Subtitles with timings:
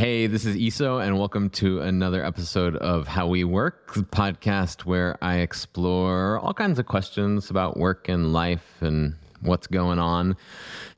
[0.00, 4.86] Hey, this is Iso, and welcome to another episode of How We Work, the podcast
[4.86, 10.38] where I explore all kinds of questions about work and life and what's going on.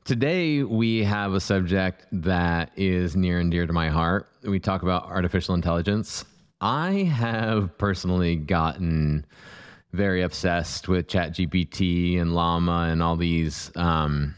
[0.05, 4.29] Today, we have a subject that is near and dear to my heart.
[4.41, 6.23] We talk about artificial intelligence.
[6.61, 9.25] I have personally gotten
[9.91, 14.33] very obsessed with ChatGPT and Llama and all these um,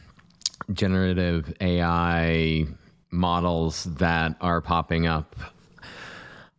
[0.73, 2.65] generative AI
[3.15, 5.35] models that are popping up,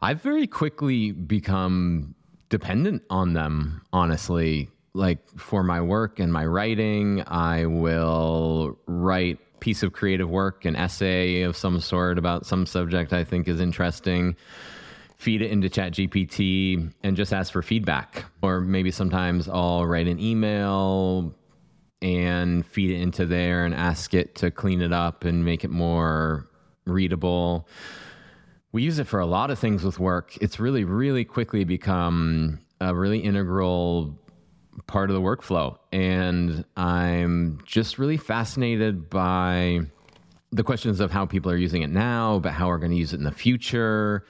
[0.01, 2.15] I've very quickly become
[2.49, 4.71] dependent on them, honestly.
[4.95, 10.77] Like for my work and my writing, I will write piece of creative work, an
[10.77, 14.37] essay of some sort about some subject I think is interesting,
[15.19, 18.25] feed it into ChatGPT and just ask for feedback.
[18.43, 21.35] Or maybe sometimes I'll write an email,
[22.03, 25.71] and feed it into there and ask it to clean it up and make it
[25.71, 26.49] more
[26.85, 27.69] readable.
[28.73, 30.37] We use it for a lot of things with work.
[30.41, 34.19] It's really, really quickly become a really integral
[34.87, 35.79] part of the workflow.
[35.93, 39.81] And I'm just really fascinated by
[40.53, 43.13] the questions of how people are using it now, but how we're going to use
[43.13, 44.27] it in the future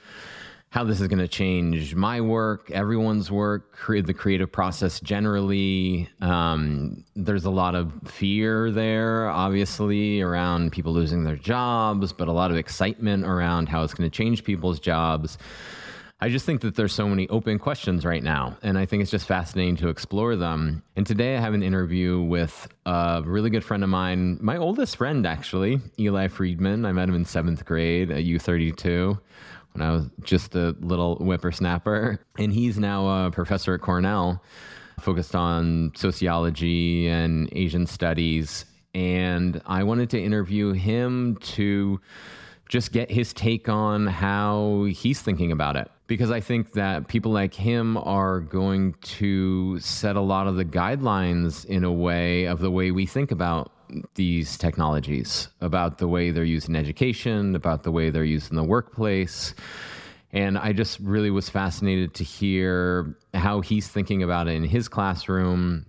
[0.69, 6.09] how this is going to change my work, everyone's work, the creative process generally.
[6.19, 12.33] Um, there's a lot of fear there, obviously, around people losing their jobs, but a
[12.33, 15.37] lot of excitement around how it's going to change people's jobs.
[16.19, 19.11] I just think that there's so many open questions right now, and I think it's
[19.11, 20.81] just fascinating to explore them.
[20.95, 24.97] And today I have an interview with a really good friend of mine, my oldest
[24.97, 26.85] friend actually, Eli Friedman.
[26.85, 29.19] I met him in seventh grade at U32
[29.77, 32.19] when I was just a little whippersnapper.
[32.39, 34.41] And he's now a professor at Cornell,
[34.99, 38.65] focused on sociology and Asian studies.
[38.95, 42.01] And I wanted to interview him to
[42.69, 45.89] just get his take on how he's thinking about it.
[46.07, 50.65] Because I think that people like him are going to set a lot of the
[50.65, 53.71] guidelines in a way of the way we think about
[54.15, 58.55] these technologies, about the way they're used in education, about the way they're used in
[58.55, 59.53] the workplace.
[60.31, 64.87] And I just really was fascinated to hear how he's thinking about it in his
[64.87, 65.85] classroom.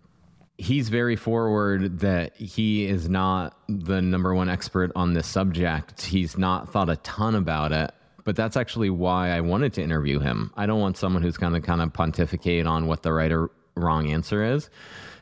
[0.57, 6.03] He's very forward that he is not the number one expert on this subject.
[6.03, 7.93] He's not thought a ton about it,
[8.25, 10.53] but that's actually why I wanted to interview him.
[10.57, 13.51] I don't want someone who's going to kind of pontificate on what the right or
[13.77, 14.71] wrong answer is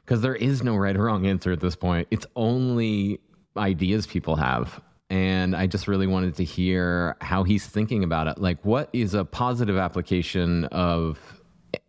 [0.06, 2.06] because there is no right or wrong answer at this point.
[2.12, 3.18] It's only
[3.56, 4.80] ideas people have.
[5.10, 8.38] And I just really wanted to hear how he's thinking about it.
[8.38, 11.18] Like, what is a positive application of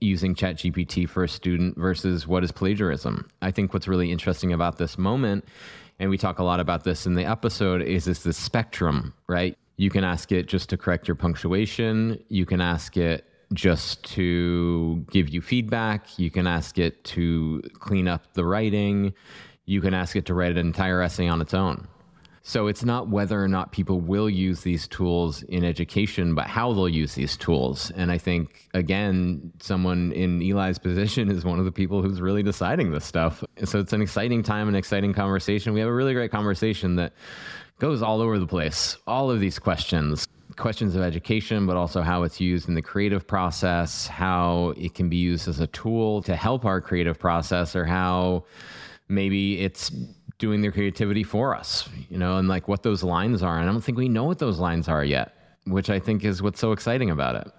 [0.01, 3.29] using ChatGPT for a student versus what is plagiarism?
[3.41, 5.45] I think what's really interesting about this moment,
[5.99, 9.57] and we talk a lot about this in the episode, is is the spectrum, right?
[9.77, 12.23] You can ask it just to correct your punctuation.
[12.29, 16.19] You can ask it just to give you feedback.
[16.19, 19.13] You can ask it to clean up the writing.
[19.65, 21.87] You can ask it to write an entire essay on its own.
[22.47, 26.71] So it's not whether or not people will use these tools in education, but how
[26.71, 27.91] they'll use these tools.
[27.91, 32.43] And I think, again, someone in Eli's position is one of the people who's really
[32.43, 33.43] deciding this stuff.
[33.65, 35.73] So it's an exciting time, an exciting conversation.
[35.73, 37.11] We have a really great conversation that
[37.79, 38.95] goes all over the place.
[39.05, 40.25] All of these questions
[40.57, 45.07] questions of education, but also how it's used in the creative process, how it can
[45.09, 48.43] be used as a tool to help our creative process, or how
[49.07, 49.91] maybe it's
[50.39, 53.59] doing their creativity for us, you know, and like what those lines are.
[53.59, 55.33] And I don't think we know what those lines are yet,
[55.65, 57.51] which I think is what's so exciting about it.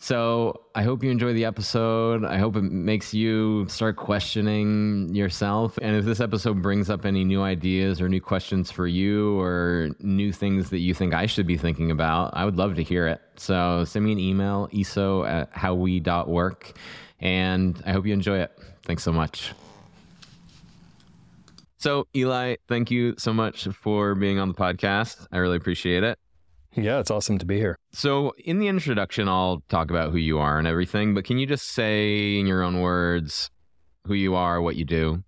[0.00, 2.24] So I hope you enjoy the episode.
[2.24, 5.76] I hope it makes you start questioning yourself.
[5.82, 9.90] And if this episode brings up any new ideas or new questions for you or
[9.98, 13.08] new things that you think I should be thinking about, I would love to hear
[13.08, 13.20] it.
[13.36, 16.78] So send me an email, iso at howwe.work.
[17.20, 18.56] And I hope you enjoy it.
[18.82, 19.52] Thanks so much.
[21.78, 25.26] So, Eli, thank you so much for being on the podcast.
[25.30, 26.18] I really appreciate it.
[26.74, 27.78] Yeah, it's awesome to be here.
[27.92, 31.46] So, in the introduction, I'll talk about who you are and everything, but can you
[31.46, 33.50] just say in your own words
[34.04, 35.24] who you are, what you do?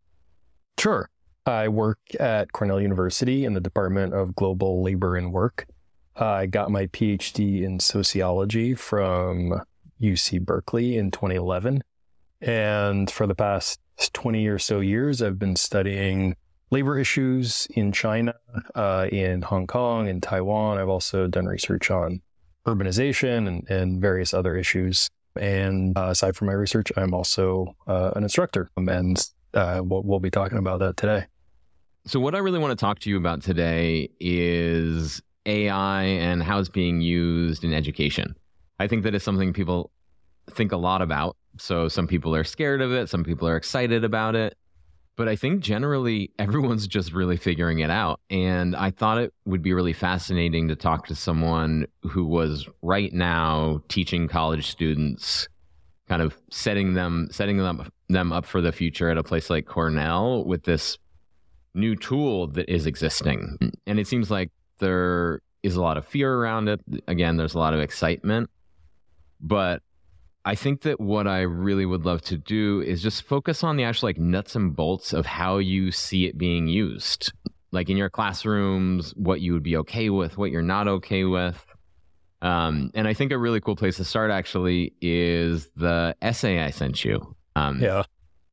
[0.78, 1.08] Sure.
[1.46, 5.66] I work at Cornell University in the Department of Global Labor and Work.
[6.16, 9.62] I got my PhD in sociology from
[10.00, 11.82] UC Berkeley in 2011.
[12.40, 13.80] And for the past
[14.12, 16.36] 20 or so years, I've been studying
[16.70, 18.34] labor issues in China,
[18.74, 20.78] uh, in Hong Kong, in Taiwan.
[20.78, 22.20] I've also done research on
[22.66, 25.08] urbanization and, and various other issues.
[25.36, 29.24] And uh, aside from my research, I'm also uh, an instructor, and
[29.54, 31.26] uh, we'll, we'll be talking about that today.
[32.06, 36.58] So, what I really want to talk to you about today is AI and how
[36.58, 38.34] it's being used in education.
[38.80, 39.90] I think that is something people
[40.50, 41.36] think a lot about.
[41.58, 44.56] So some people are scared of it, some people are excited about it.
[45.16, 48.20] But I think generally everyone's just really figuring it out.
[48.30, 53.12] And I thought it would be really fascinating to talk to someone who was right
[53.12, 55.48] now teaching college students,
[56.08, 59.66] kind of setting them setting them them up for the future at a place like
[59.66, 60.98] Cornell with this
[61.74, 63.58] new tool that is existing.
[63.86, 66.80] And it seems like there is a lot of fear around it.
[67.06, 68.50] Again, there's a lot of excitement.
[69.40, 69.82] But
[70.44, 73.84] I think that what I really would love to do is just focus on the
[73.84, 77.32] actual like nuts and bolts of how you see it being used.
[77.72, 81.64] Like in your classrooms, what you would be okay with, what you're not okay with.
[82.42, 86.70] Um, and I think a really cool place to start actually is the essay I
[86.70, 87.36] sent you.
[87.54, 88.04] Um, yeah.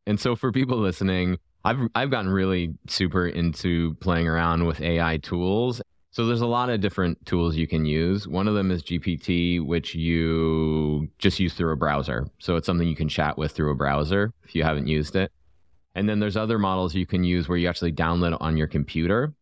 [0.06, 5.18] And so for people listening, I've I've gotten really super into playing around with AI
[5.18, 5.82] tools
[6.18, 8.28] so there's a lot of different tools you can use.
[8.28, 12.26] One of them is GPT, which you just use through a browser.
[12.40, 15.32] So it's something you can chat with through a browser if you haven't used it.
[15.94, 18.66] And then there's other models you can use where you actually download it on your
[18.66, 19.36] computer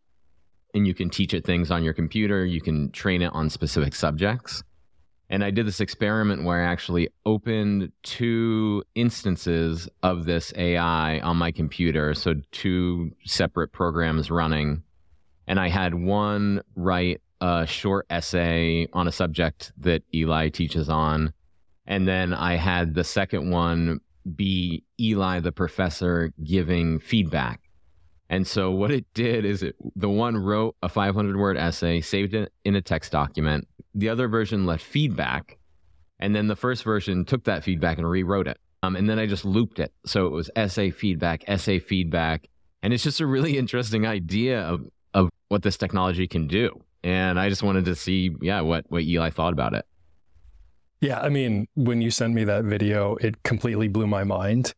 [0.74, 2.44] and you can teach it things on your computer.
[2.44, 4.62] You can train it on specific subjects.
[5.30, 11.38] And I did this experiment where I actually opened two instances of this AI on
[11.38, 12.14] my computer.
[12.14, 14.84] So, two separate programs running
[15.48, 21.34] and I had one write a short essay on a subject that Eli teaches on.
[21.86, 24.00] And then I had the second one
[24.36, 27.62] be Eli, the professor, giving feedback.
[28.30, 32.34] And so what it did is it, the one wrote a 500 word essay, saved
[32.34, 33.68] it in a text document.
[33.94, 35.60] The other version left feedback.
[36.20, 38.58] And then the first version took that feedback and rewrote it.
[38.82, 39.94] Um, and then I just looped it.
[40.06, 42.48] So it was essay feedback, essay feedback.
[42.82, 44.86] And it's just a really interesting idea of
[45.16, 46.80] of what this technology can do.
[47.04, 49.86] And I just wanted to see, yeah, what what Eli thought about it.
[51.02, 54.74] Yeah, I mean, when you sent me that video, it completely blew my mind.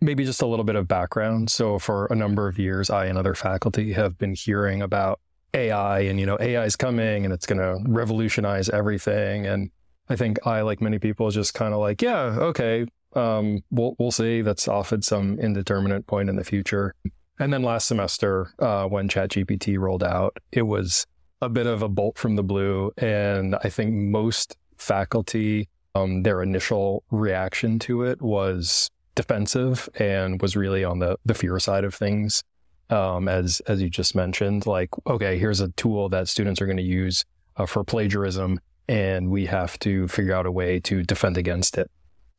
[0.00, 1.50] Maybe just a little bit of background.
[1.50, 5.18] So for a number of years, I and other faculty have been hearing about
[5.54, 9.70] AI and you know AI is coming and it's going to revolutionize everything and
[10.10, 14.10] I think I like many people just kind of like, yeah, okay, um, we'll we'll
[14.10, 14.42] see.
[14.42, 16.94] That's off at some indeterminate point in the future.
[17.38, 21.06] And then last semester, uh, when ChatGPT rolled out, it was
[21.40, 22.92] a bit of a bolt from the blue.
[22.98, 30.56] And I think most faculty, um, their initial reaction to it was defensive and was
[30.56, 32.42] really on the, the fear side of things.
[32.90, 36.78] Um, as as you just mentioned, like, okay, here's a tool that students are going
[36.78, 37.22] to use
[37.58, 41.90] uh, for plagiarism, and we have to figure out a way to defend against it.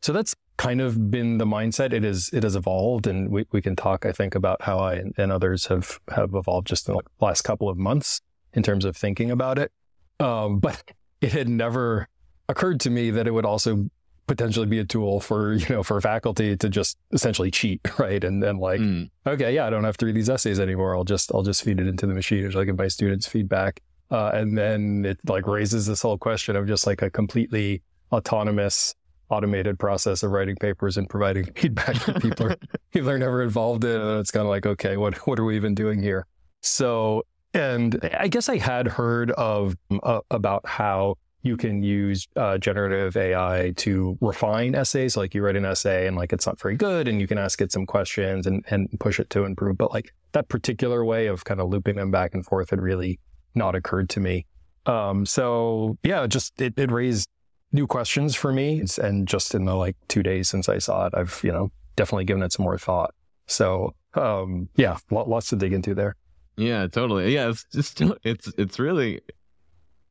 [0.01, 1.94] So that's kind of been the mindset.
[1.94, 5.01] It is it has evolved, and we, we can talk, I think, about how I
[5.17, 8.21] and others have have evolved just in the last couple of months
[8.53, 9.71] in terms of thinking about it.
[10.19, 10.83] Um, but
[11.21, 12.07] it had never
[12.50, 13.89] occurred to me that it would also
[14.27, 18.23] potentially be a tool for you know for faculty to just essentially cheat, right?
[18.23, 19.09] And then like, mm.
[19.25, 20.95] okay, yeah, I don't have to read these essays anymore.
[20.95, 23.81] I'll just I'll just feed it into the machine, or I give my students feedback.
[24.12, 27.81] Uh, and then it like raises this whole question of just like a completely
[28.12, 28.95] autonomous
[29.29, 32.49] automated process of writing papers and providing feedback that people
[32.91, 34.01] people are never involved in.
[34.01, 36.25] And it's kind of like, okay, what what are we even doing here?
[36.61, 37.23] So,
[37.53, 43.15] and I guess I had heard of uh, about how you can use uh, generative
[43.15, 45.15] AI to refine essays.
[45.15, 47.62] Like you write an essay and like it's not very good, and you can ask
[47.62, 49.77] it some questions and and push it to improve.
[49.77, 53.19] But like that particular way of kind of looping them back and forth had really
[53.55, 54.45] not occurred to me.
[54.86, 57.29] Um, so yeah, just it, it raised
[57.71, 58.83] new questions for me.
[59.01, 62.25] And just in the like two days since I saw it, I've, you know, definitely
[62.25, 63.13] given it some more thought.
[63.47, 66.15] So, um, yeah, lots to dig into there.
[66.57, 67.33] Yeah, totally.
[67.33, 69.21] Yeah, it's just, it's, it's really,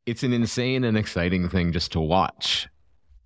[0.06, 2.68] it's an insane and exciting thing just to watch.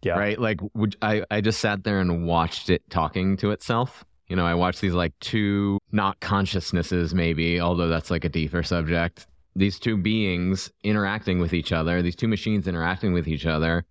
[0.02, 0.18] Yeah.
[0.18, 0.38] Right.
[0.38, 4.04] Like, would, I, I just sat there and watched it talking to itself.
[4.26, 8.62] You know, I watched these like two, not consciousnesses, maybe, although that's like a deeper
[8.62, 9.26] subject.
[9.54, 13.84] These two beings interacting with each other, these two machines interacting with each other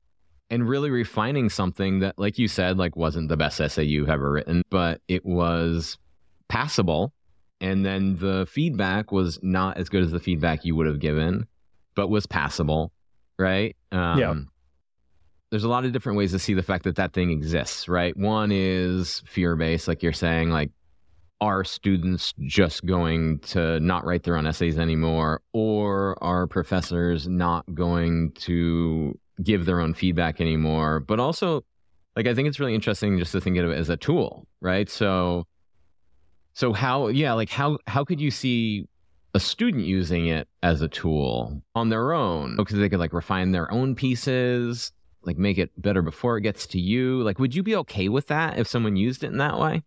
[0.52, 4.30] and really refining something that, like you said, like wasn't the best essay you've ever
[4.30, 5.98] written, but it was
[6.50, 7.14] passable.
[7.62, 11.48] And then the feedback was not as good as the feedback you would have given,
[11.96, 12.92] but was passable,
[13.40, 13.78] right?
[13.94, 14.36] Um, yeah.
[15.52, 18.16] There's a lot of different ways to see the fact that that thing exists, right?
[18.18, 20.72] One is fear based, like you're saying, like,
[21.40, 25.42] are students just going to not write their own essays anymore?
[25.54, 31.00] Or are professors not going to give their own feedback anymore.
[31.00, 31.64] But also,
[32.16, 34.90] like I think it's really interesting just to think of it as a tool, right?
[34.90, 35.48] So,
[36.54, 38.88] so how, yeah, like how how could you see
[39.34, 43.14] a student using it as a tool on their own oh, because they could like
[43.14, 44.92] refine their own pieces,
[45.24, 47.22] like make it better before it gets to you.
[47.24, 49.84] Like, would you be okay with that if someone used it in that way?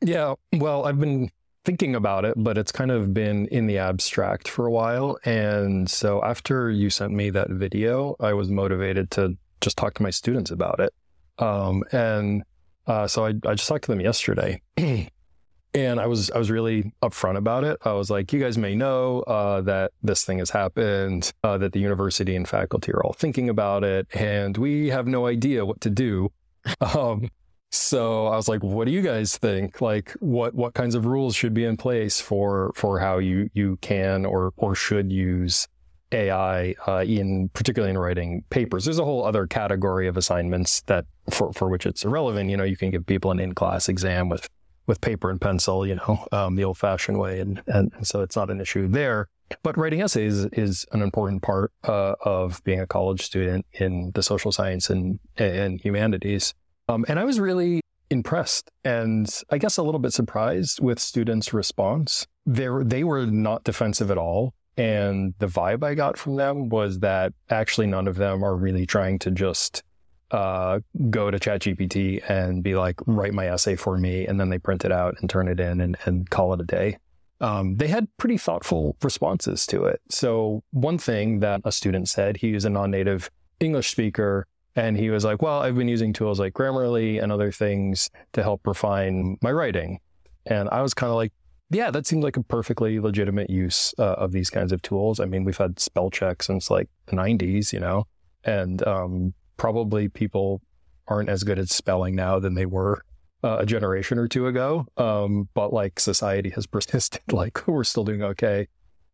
[0.00, 0.34] Yeah.
[0.52, 1.30] Well, I've been
[1.66, 5.18] thinking about it, but it's kind of been in the abstract for a while.
[5.24, 10.02] And so after you sent me that video, I was motivated to just talk to
[10.02, 10.94] my students about it.
[11.38, 12.44] Um, and
[12.86, 14.62] uh, so I, I just talked to them yesterday.
[14.76, 17.78] and I was I was really upfront about it.
[17.84, 21.72] I was like, you guys may know uh, that this thing has happened, uh, that
[21.72, 25.80] the university and faculty are all thinking about it, and we have no idea what
[25.82, 26.30] to do.
[26.80, 27.30] Um,
[27.70, 29.80] so I was like, what do you guys think?
[29.80, 33.78] Like, what what kinds of rules should be in place for for how you you
[33.80, 35.68] can or or should use
[36.12, 38.84] AI uh, in particularly in writing papers.
[38.84, 42.50] There's a whole other category of assignments that for for which it's irrelevant.
[42.50, 44.48] You know, you can give people an in class exam with
[44.86, 47.40] with paper and pencil, you know, um, the old fashioned way.
[47.40, 49.28] And, and, so it's not an issue there.
[49.62, 54.22] But writing essays is an important part uh, of being a college student in the
[54.22, 56.54] social science and, and humanities.
[56.88, 61.52] Um, and I was really impressed and I guess a little bit surprised with students'
[61.52, 62.26] response.
[62.44, 64.54] They they were not defensive at all.
[64.76, 68.84] And the vibe I got from them was that actually none of them are really
[68.84, 69.82] trying to just
[70.30, 74.26] uh, go to ChatGPT and be like, write my essay for me.
[74.26, 76.64] And then they print it out and turn it in and, and call it a
[76.64, 76.98] day.
[77.40, 80.00] Um, they had pretty thoughtful responses to it.
[80.10, 84.46] So, one thing that a student said, he is a non native English speaker.
[84.76, 88.42] And he was like, Well, I've been using tools like Grammarly and other things to
[88.42, 89.98] help refine my writing.
[90.44, 91.32] And I was kind of like,
[91.70, 95.18] Yeah, that seems like a perfectly legitimate use uh, of these kinds of tools.
[95.18, 98.04] I mean, we've had spell check since like the 90s, you know,
[98.44, 100.60] and um, probably people
[101.08, 103.02] aren't as good at spelling now than they were
[103.42, 104.86] uh, a generation or two ago.
[104.98, 108.68] Um, but like society has persisted, like we're still doing okay.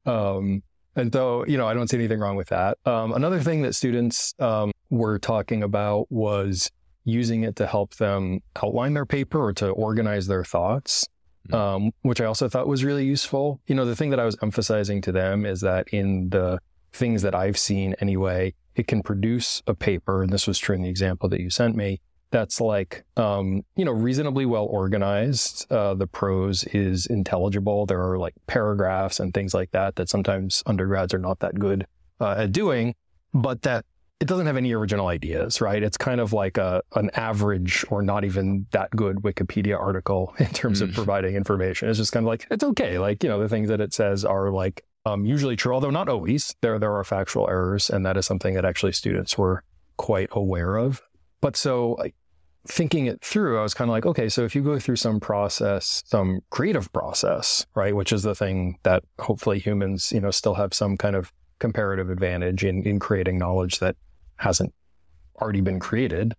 [0.06, 0.64] Um,
[0.96, 2.76] and so, you know, I don't see anything wrong with that.
[2.84, 6.70] Um, another thing that students um, were talking about was
[7.04, 11.08] using it to help them outline their paper or to organize their thoughts.
[11.48, 11.54] Hmm.
[11.54, 13.60] Um, which I also thought was really useful.
[13.66, 16.60] You know, the thing that I was emphasizing to them is that in the
[16.92, 20.82] things that I've seen anyway, it can produce a paper, and this was true in
[20.82, 25.66] the example that you sent me, that's like, um, you know, reasonably well organized.
[25.70, 27.86] Uh, the prose is intelligible.
[27.86, 31.86] There are like paragraphs and things like that that sometimes undergrads are not that good
[32.20, 32.94] uh, at doing,
[33.34, 33.84] but that
[34.22, 35.82] it doesn't have any original ideas, right?
[35.82, 40.46] It's kind of like a an average or not even that good Wikipedia article in
[40.46, 40.84] terms mm.
[40.84, 41.88] of providing information.
[41.88, 43.00] It's just kind of like it's okay.
[43.00, 46.08] Like you know, the things that it says are like um, usually true, although not
[46.08, 46.54] always.
[46.60, 49.64] There, there are factual errors, and that is something that actually students were
[49.96, 51.02] quite aware of.
[51.40, 51.98] But so
[52.68, 55.18] thinking it through, I was kind of like, okay, so if you go through some
[55.18, 60.54] process, some creative process, right, which is the thing that hopefully humans, you know, still
[60.54, 63.96] have some kind of comparative advantage in, in creating knowledge that
[64.42, 64.72] hasn't
[65.40, 66.34] already been created,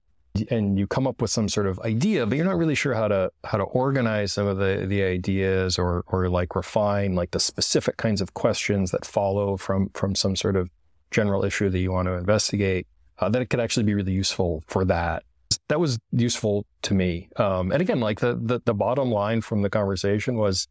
[0.49, 3.07] and you come up with some sort of idea, but you're not really sure how
[3.07, 7.39] to how to organize some of the the ideas or or like refine like the
[7.39, 10.69] specific kinds of questions that follow from from some sort of
[11.11, 12.87] general issue that you want to investigate.
[13.19, 15.23] Uh, that it could actually be really useful for that.
[15.69, 17.29] That was useful to me.
[17.37, 20.67] Um, and again, like the, the the bottom line from the conversation was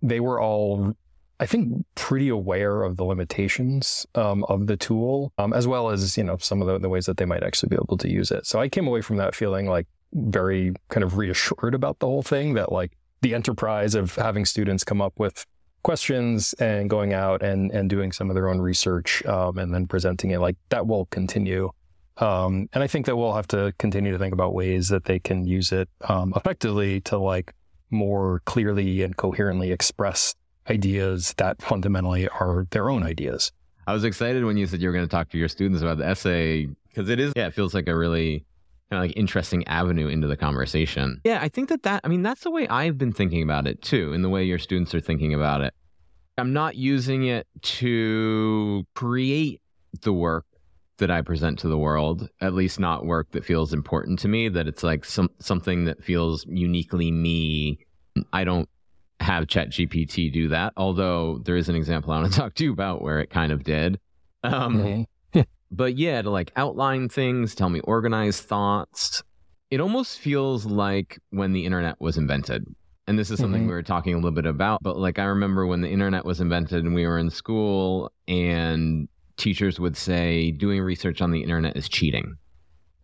[0.00, 0.94] they were all
[1.40, 6.16] I think, pretty aware of the limitations um, of the tool, um, as well as
[6.16, 8.30] you know some of the, the, ways that they might actually be able to use
[8.30, 8.46] it.
[8.46, 12.22] So I came away from that feeling like very kind of reassured about the whole
[12.22, 12.54] thing.
[12.54, 12.92] That like
[13.22, 15.46] the enterprise of having students come up with
[15.84, 19.86] questions and going out and and doing some of their own research um, and then
[19.86, 21.70] presenting it like that will continue.
[22.16, 25.20] Um, and I think that we'll have to continue to think about ways that they
[25.20, 27.54] can use it um, effectively to like
[27.90, 30.34] more clearly and coherently express
[30.70, 33.52] ideas that fundamentally are their own ideas.
[33.86, 35.98] I was excited when you said you were going to talk to your students about
[35.98, 38.44] the essay because it is, yeah, it feels like a really
[38.90, 41.20] kind of like interesting avenue into the conversation.
[41.24, 43.82] Yeah, I think that that, I mean, that's the way I've been thinking about it
[43.82, 45.74] too, in the way your students are thinking about it.
[46.36, 49.60] I'm not using it to create
[50.02, 50.44] the work
[50.98, 54.48] that I present to the world, at least not work that feels important to me,
[54.48, 57.78] that it's like some something that feels uniquely me.
[58.32, 58.68] I don't
[59.20, 60.72] have ChatGPT do that.
[60.76, 63.52] Although there is an example I want to talk to you about where it kind
[63.52, 63.98] of did.
[64.42, 65.40] Um, mm-hmm.
[65.70, 69.22] but yeah, to like outline things, tell me organized thoughts.
[69.70, 72.64] It almost feels like when the internet was invented.
[73.06, 73.68] And this is something mm-hmm.
[73.68, 74.82] we were talking a little bit about.
[74.82, 79.08] But like, I remember when the internet was invented and we were in school, and
[79.38, 82.36] teachers would say, doing research on the internet is cheating.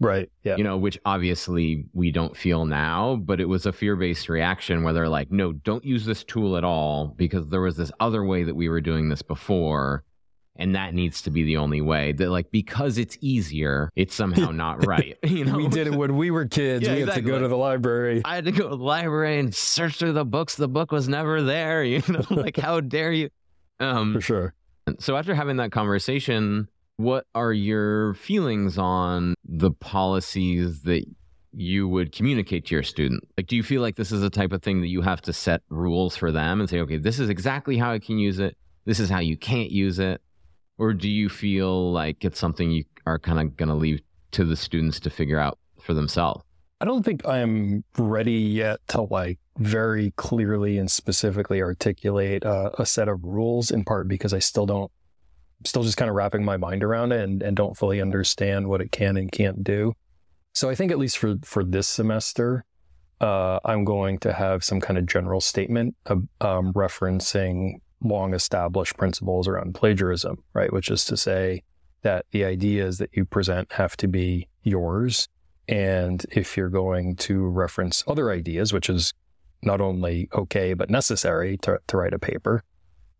[0.05, 0.31] Right.
[0.43, 0.57] Yeah.
[0.57, 4.83] You know, which obviously we don't feel now, but it was a fear based reaction
[4.83, 8.25] where they're like, no, don't use this tool at all because there was this other
[8.25, 10.05] way that we were doing this before.
[10.57, 12.13] And that needs to be the only way.
[12.13, 15.17] That like because it's easier, it's somehow not right.
[15.25, 16.87] You know, we did it when we were kids.
[16.87, 17.23] Yeah, we exactly.
[17.23, 18.23] had to go to the library.
[18.25, 20.55] I had to go to the library and search through the books.
[20.55, 21.83] The book was never there.
[21.95, 23.31] You know, like how dare you?
[23.81, 24.55] Um, For sure.
[25.01, 31.05] so after having that conversation, what are your feelings on the policies that
[31.53, 33.25] you would communicate to your student?
[33.37, 35.33] Like, do you feel like this is a type of thing that you have to
[35.33, 38.57] set rules for them and say, okay, this is exactly how I can use it.
[38.85, 40.21] This is how you can't use it.
[40.79, 44.01] Or do you feel like it's something you are kind of going to leave
[44.33, 46.43] to the students to figure out for themselves?
[46.81, 52.85] I don't think I'm ready yet to like very clearly and specifically articulate uh, a
[52.85, 54.91] set of rules in part because I still don't
[55.65, 58.81] still just kind of wrapping my mind around it and, and don't fully understand what
[58.81, 59.93] it can and can't do.
[60.53, 62.65] So I think at least for for this semester,
[63.21, 68.97] uh, I'm going to have some kind of general statement of, um, referencing long established
[68.97, 70.73] principles around plagiarism, right?
[70.73, 71.63] Which is to say
[72.03, 75.29] that the ideas that you present have to be yours.
[75.69, 79.15] And if you're going to reference other ideas, which is
[79.63, 82.63] not only okay, but necessary to, to write a paper,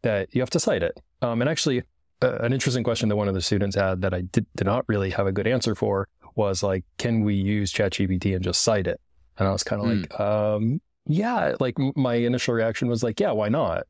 [0.03, 1.01] that you have to cite it.
[1.23, 1.83] Um, and actually,
[2.25, 4.85] uh, an interesting question that one of the students had that I did, did not
[4.89, 8.87] really have a good answer for was like, can we use ChatGPT and just cite
[8.87, 9.01] it?
[9.39, 10.01] And I was kind of Hmm.
[10.01, 13.85] like, um, yeah, like my initial reaction was like, yeah, why not?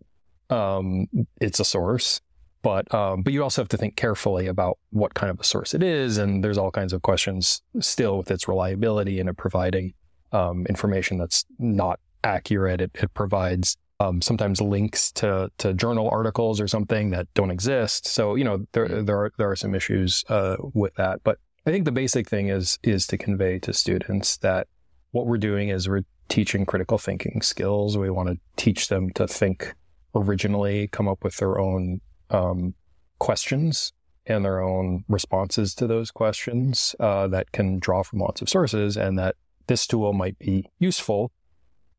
[0.51, 1.07] Um,
[1.41, 2.21] it's a source,
[2.63, 5.75] but um, but you also have to think carefully about what kind of a source
[5.75, 9.95] it is, and there's all kinds of questions still with its reliability and it providing
[10.33, 12.81] um, information that's not accurate.
[12.81, 18.07] It, it provides um, sometimes links to to journal articles or something that don't exist.
[18.07, 21.71] So you know there there are there are some issues uh, with that, but I
[21.71, 24.69] think the basic thing is is to convey to students that
[25.13, 27.97] what we're doing is we're teaching critical thinking skills.
[27.97, 29.75] We want to teach them to think
[30.15, 32.75] originally, come up with their own um,
[33.19, 33.93] questions
[34.27, 38.97] and their own responses to those questions uh, that can draw from lots of sources,
[38.97, 39.37] and that
[39.67, 41.31] this tool might be useful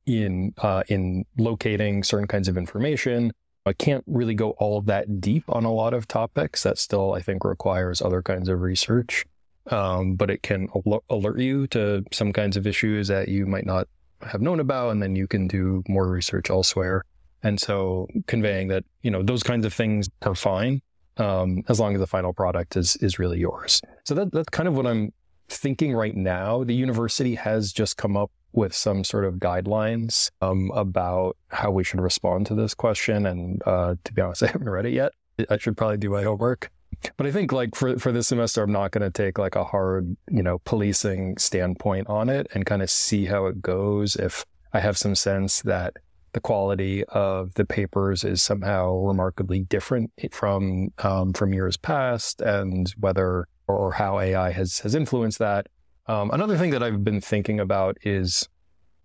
[0.05, 3.31] in uh, in locating certain kinds of information.
[3.65, 6.63] I can't really go all that deep on a lot of topics.
[6.63, 9.25] That still, I think, requires other kinds of research.
[9.71, 13.65] Um, but it can al- alert you to some kinds of issues that you might
[13.65, 13.87] not
[14.21, 17.03] have known about, and then you can do more research elsewhere.
[17.41, 20.81] And so, conveying that you know those kinds of things are fine,
[21.17, 23.81] um, as long as the final product is is really yours.
[24.03, 25.11] So that that's kind of what I'm
[25.49, 26.63] thinking right now.
[26.63, 31.83] The university has just come up with some sort of guidelines um, about how we
[31.83, 33.25] should respond to this question.
[33.25, 35.11] And uh, to be honest, I haven't read it yet.
[35.49, 36.71] I should probably do my homework.
[37.17, 39.65] But I think like for, for this semester, I'm not going to take like a
[39.65, 44.15] hard, you know, policing standpoint on it and kind of see how it goes.
[44.15, 45.97] If I have some sense that
[46.35, 52.93] the quality of the papers is somehow remarkably different from um, from years past, and
[52.99, 55.67] whether or how AI has has influenced that.
[56.07, 58.47] Um, another thing that I've been thinking about is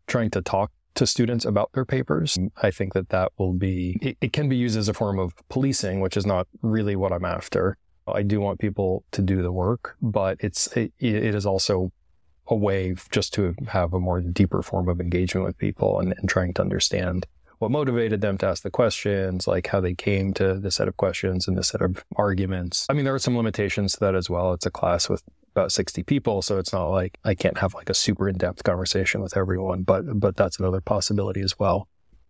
[0.07, 2.37] trying to talk to students about their papers.
[2.63, 5.35] I think that that will be, it, it, can be used as a form of
[5.49, 7.79] policing, which is not really what I'm after.
[8.07, 11.93] I do want people to do the work, but it's, it, it is also
[12.49, 16.29] a way just to have a more deeper form of engagement with people and, and
[16.29, 17.27] trying to understand
[17.61, 20.97] what motivated them to ask the questions, like how they came to the set of
[20.97, 22.87] questions and the set of arguments.
[22.89, 24.55] I mean, there are some limitations to that as well.
[24.55, 25.23] It's a class with
[25.55, 26.43] about 60 people.
[26.43, 30.21] So it's not like I can't have like a super in-depth conversation with everyone, but,
[30.21, 31.89] but that's another possibility as well.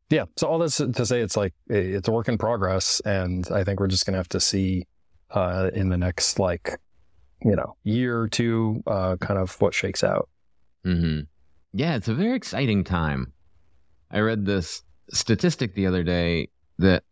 [0.08, 0.24] Yeah.
[0.36, 3.00] So all this to say, it's like, it's a work in progress.
[3.04, 4.86] And I think we're just going to have to see,
[5.30, 6.80] uh, in the next, like,
[7.44, 10.28] you know, year or two, uh, kind of what shakes out.
[10.84, 11.20] Mm-hmm.
[11.72, 11.94] Yeah.
[11.94, 13.32] It's a very exciting time.
[14.10, 17.04] I read this statistic the other day that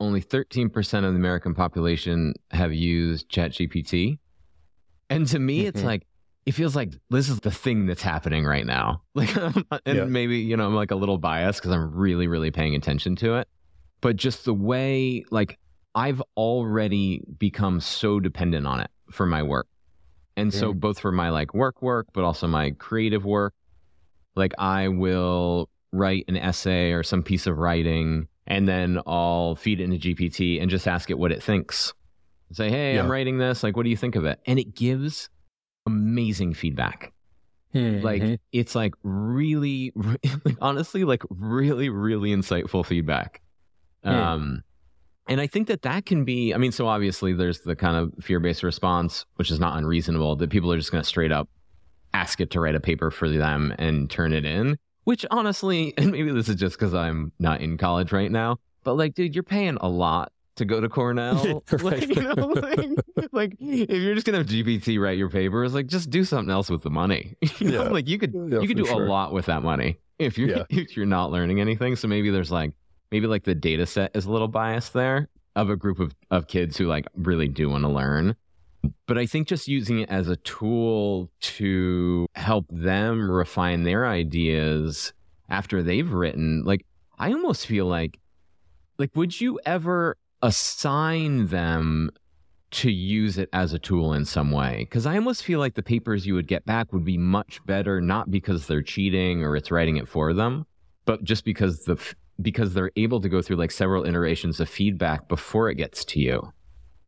[0.00, 0.72] only 13%
[1.04, 4.18] of the American population have used ChatGPT.
[5.10, 5.84] And to me, it's Mhm.
[5.84, 6.06] like,
[6.46, 9.02] it feels like this is the thing that's happening right now.
[9.14, 9.34] Like,
[9.86, 10.04] and Yeah.
[10.04, 13.36] maybe, you know, I'm like a little biased because I'm really, really paying attention to
[13.36, 13.48] it.
[14.00, 15.58] But just the way, like,
[15.94, 19.66] I've already become so dependent on it for my work.
[20.36, 23.54] And so, both for my like work work, but also my creative work,
[24.34, 29.80] like, I will write an essay or some piece of writing and then I'll feed
[29.80, 31.94] it into GPT and just ask it what it thinks.
[32.52, 33.62] Say, hey, I'm writing this.
[33.62, 34.38] Like, what do you think of it?
[34.46, 35.28] And it gives
[35.86, 37.12] amazing feedback.
[37.74, 38.38] Like, Mhm.
[38.52, 40.22] it's like really, like,
[40.62, 43.42] honestly, like really, really insightful feedback.
[44.02, 44.10] Hmm.
[44.10, 44.62] Um,
[45.28, 48.24] and I think that that can be, I mean, so obviously there's the kind of
[48.24, 51.48] fear based response, which is not unreasonable, that people are just going to straight up
[52.14, 54.78] ask it to write a paper for them and turn it in.
[55.04, 58.94] Which honestly, and maybe this is just because I'm not in college right now, but
[58.94, 61.62] like, dude, you're paying a lot to go to Cornell.
[61.82, 62.88] like, you know, like,
[63.32, 66.68] like, if you're just gonna have GPT write your papers, like just do something else
[66.70, 67.36] with the money.
[67.58, 67.88] you know, Yeah.
[67.90, 69.04] like you could Yeah, you could do sure.
[69.06, 70.64] a lot with that money if you're Yeah.
[70.70, 71.94] if you're not learning anything.
[71.96, 72.72] So maybe there's like
[73.12, 76.48] maybe like the data set is a little biased there of a group of, of
[76.48, 78.34] kids who like really do want to learn.
[79.06, 85.12] But I think just using it as a tool to help them refine their ideas
[85.48, 86.84] after they've written, like
[87.18, 88.18] I almost feel like
[88.98, 90.16] like would you ever
[90.46, 92.10] assign them
[92.72, 94.78] to use it as a tool in some way.
[94.80, 98.00] Because i almost feel like the papers you would get back would be much better
[98.00, 100.66] not because they're cheating or it's writing it for them
[101.06, 101.96] but just because the
[102.42, 106.20] because they're able to go through like several iterations of feedback before it gets to
[106.20, 106.52] you.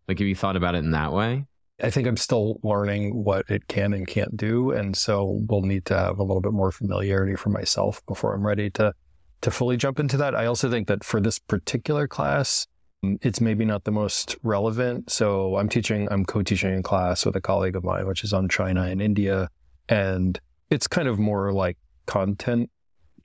[0.06, 1.44] Like have you thought about it in that way?
[1.82, 5.84] I think I'm still learning what it can and can't do, and so we'll need
[5.86, 8.94] to have a little bit more familiarity for myself before I'm ready to
[9.42, 10.34] to fully jump into that.
[10.34, 12.66] I also think that for this particular class,
[13.02, 15.10] it's maybe not the most relevant.
[15.10, 18.48] So I'm teaching, I'm co-teaching a class with a colleague of mine, which is on
[18.48, 19.48] China and India,
[19.88, 20.38] and
[20.70, 22.70] it's kind of more like content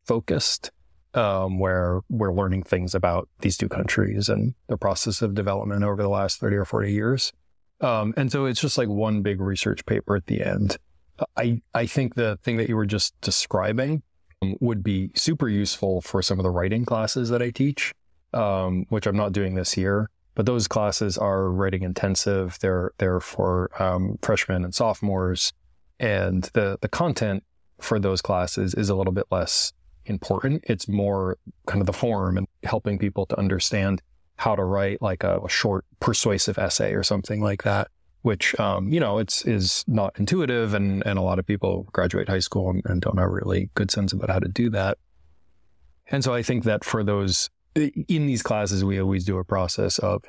[0.05, 0.71] focused,
[1.13, 6.01] um, where we're learning things about these two countries and the process of development over
[6.01, 7.31] the last 30 or 40 years.
[7.81, 10.77] Um, and so it's just like one big research paper at the end.
[11.35, 14.03] I, I think the thing that you were just describing
[14.41, 17.93] um, would be super useful for some of the writing classes that I teach,
[18.33, 20.09] um, which I'm not doing this year.
[20.35, 22.57] But those classes are writing intensive.
[22.59, 25.53] They're they're for um, freshmen and sophomores,
[25.99, 27.43] and the the content
[27.79, 29.73] for those classes is a little bit less
[30.05, 30.63] important.
[30.67, 34.01] It's more kind of the form and helping people to understand
[34.37, 37.89] how to write like a, a short persuasive essay or something like that
[38.23, 42.27] which um, you know it's is not intuitive and and a lot of people graduate
[42.27, 44.97] high school and, and don't have a really good sense about how to do that
[46.09, 49.99] and so i think that for those in these classes we always do a process
[49.99, 50.23] of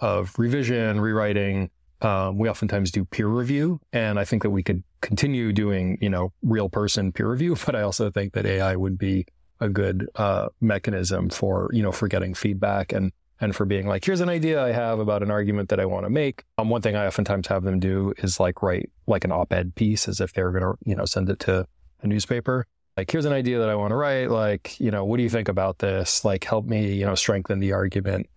[0.00, 4.82] of revision rewriting um, we oftentimes do peer review and i think that we could
[5.00, 8.98] continue doing you know real person peer review but i also think that ai would
[8.98, 9.26] be
[9.60, 14.04] a good uh, mechanism for you know for getting feedback and and for being like,
[14.04, 16.44] here's an idea I have about an argument that I want to make.
[16.58, 20.06] Um, one thing I oftentimes have them do is like write like an op-ed piece
[20.06, 21.66] as if they're going to, you know, send it to
[22.02, 22.66] a newspaper.
[22.96, 24.30] Like, here's an idea that I want to write.
[24.30, 26.24] Like, you know, what do you think about this?
[26.24, 28.28] Like, help me, you know, strengthen the argument.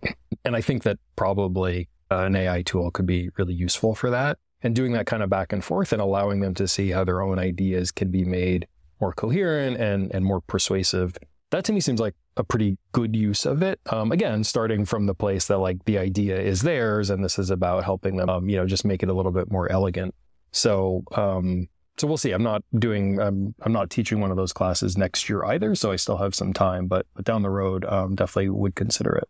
[0.44, 4.38] And I think that probably uh, an AI tool could be really useful for that.
[4.62, 7.20] And doing that kind of back and forth and allowing them to see how their
[7.20, 8.66] own ideas can be made
[9.00, 11.16] more coherent and, and more persuasive.
[11.50, 13.80] That to me seems like a pretty good use of it.
[13.90, 17.50] Um, again, starting from the place that like the idea is theirs, and this is
[17.50, 20.14] about helping them, um, you know, just make it a little bit more elegant.
[20.52, 22.32] So, um, so we'll see.
[22.32, 25.92] I'm not doing, um, I'm not teaching one of those classes next year either, so
[25.92, 26.86] I still have some time.
[26.86, 29.28] But but down the road, um, definitely would consider it.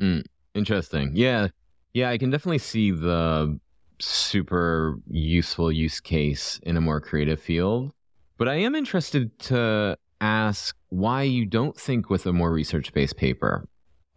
[0.00, 1.12] Mm, interesting.
[1.14, 1.48] Yeah.
[1.92, 3.58] Yeah, I can definitely see the
[3.98, 7.92] super useful use case in a more creative field.
[8.38, 13.16] But I am interested to ask why you don't think with a more research based
[13.16, 13.68] paper.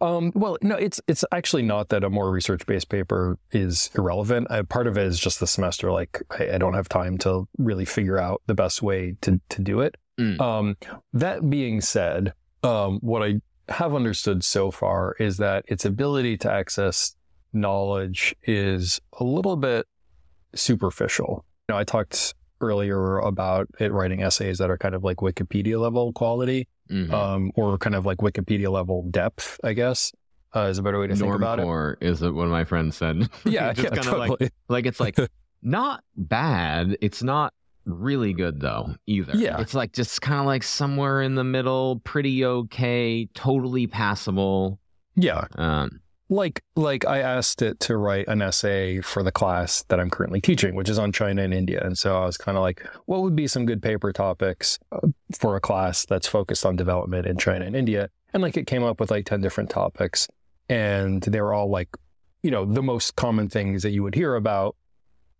[0.04, 4.48] Um, well, no, it's it's actually not that a more research based paper is irrelevant.
[4.50, 5.90] Uh, part of it is just the semester.
[5.90, 9.62] Like I, I don't have time to really figure out the best way to to
[9.62, 9.96] do it.
[10.20, 10.38] Mm.
[10.40, 10.76] Um,
[11.14, 13.40] that being said, um, what I
[13.70, 17.16] have understood so far is that its ability to access
[17.54, 19.86] knowledge is a little bit
[20.54, 21.46] superficial.
[21.68, 25.80] You know, I talked earlier about it writing essays that are kind of like Wikipedia
[25.80, 27.10] level quality Mhm.
[27.12, 30.12] um, or kind of like Wikipedia level depth, I guess,
[30.54, 31.62] uh, is a better way to think about it.
[31.64, 33.28] Normcore is what one of my friends said.
[33.44, 34.50] Yeah, just yeah, kind of like totally.
[34.68, 35.16] like it's like
[35.62, 36.96] not bad.
[37.00, 37.54] It's not
[37.86, 39.36] really good though either.
[39.36, 39.60] Yeah.
[39.60, 44.78] it's like just kind of like somewhere in the middle, pretty okay, totally passable.
[45.16, 50.00] yeah, Um, like like I asked it to write an essay for the class that
[50.00, 52.62] I'm currently teaching, which is on China and India, and so I was kind of
[52.62, 55.08] like, what would be some good paper topics uh,
[55.38, 58.08] for a class that's focused on development in China and India?
[58.32, 60.28] And like it came up with like ten different topics,
[60.68, 61.88] and they were all like,
[62.42, 64.76] you know, the most common things that you would hear about.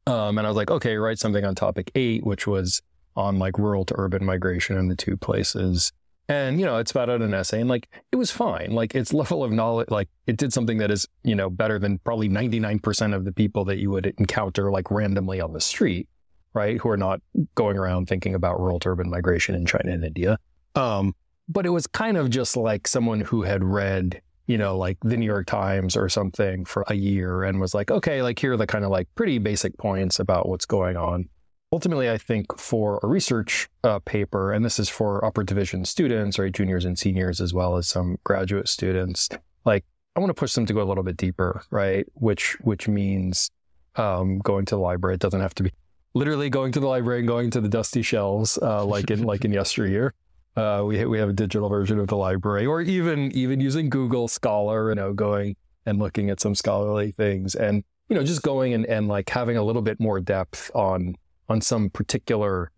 [0.07, 2.83] Um, and I was like, okay, write something on topic eight, which was
[3.16, 5.92] on like rural to urban migration in the two places.
[6.29, 8.73] And, you know, it's about an essay and like it was fine.
[8.73, 11.99] Like its level of knowledge, like it did something that is, you know, better than
[11.99, 16.09] probably 99% of the people that you would encounter like randomly on the street,
[16.55, 16.79] right?
[16.79, 17.21] Who are not
[17.55, 20.39] going around thinking about rural to urban migration in China and India.
[20.75, 21.15] Um,
[21.49, 25.19] but it was kind of just like someone who had read, you know, like the
[25.19, 28.57] New York Times or something for a year and was like, okay, like here are
[28.57, 31.29] the kind of like pretty basic points about what's going on.
[31.75, 36.39] Ultimately, I think for a research uh, paper, and this is for upper division students,
[36.39, 39.29] right, juniors and seniors, as well as some graduate students,
[39.65, 39.85] like
[40.15, 42.07] I want to push them to go a little bit deeper, right?
[42.15, 43.51] Which which means
[43.97, 45.17] um, going to the library.
[45.17, 45.73] It doesn't have to be
[46.15, 49.45] literally going to the library and going to the dusty shelves uh, like in like
[49.45, 50.15] in yesteryear.
[50.57, 54.29] Uh, we we have a digital version of the library, or even even using Google
[54.29, 55.57] Scholar, you know, going
[55.87, 59.57] and looking at some scholarly things, and you know, just going and, and like having
[59.57, 61.17] a little bit more depth on
[61.48, 62.70] on some particular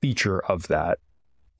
[0.00, 0.98] feature of that.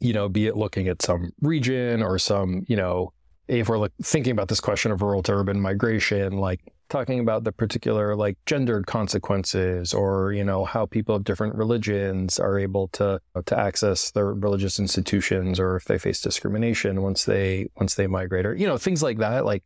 [0.01, 3.13] You know, be it looking at some region or some, you know,
[3.49, 7.45] if we're like thinking about this question of rural to urban migration, like talking about
[7.45, 12.89] the particular like gendered consequences or you know how people of different religions are able
[12.89, 18.07] to to access their religious institutions or if they face discrimination once they once they
[18.07, 19.63] migrate or you know things like that like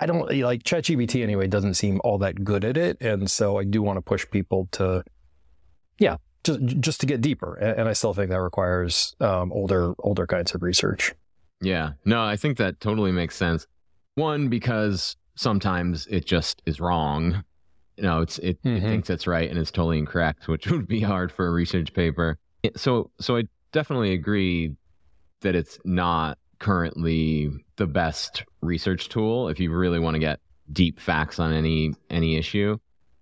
[0.00, 3.64] I don't like ChatGPT anyway doesn't seem all that good at it and so I
[3.64, 5.02] do want to push people to
[5.98, 6.16] yeah
[6.48, 10.54] just just to get deeper and, I still think that requires um, older older kinds
[10.54, 11.14] of research.
[11.60, 11.92] Yeah.
[12.04, 13.66] No, I think that totally makes sense.
[14.14, 17.44] One, because sometimes it just is wrong.
[17.96, 18.84] You know, it's it, mm-hmm.
[18.84, 21.92] it thinks it's right and it's totally incorrect, which would be hard for a research
[21.92, 22.38] paper.
[22.76, 24.74] So so I definitely agree
[25.40, 30.40] that it's not currently the best research tool if you really want to get
[30.72, 32.78] deep facts on any any issue.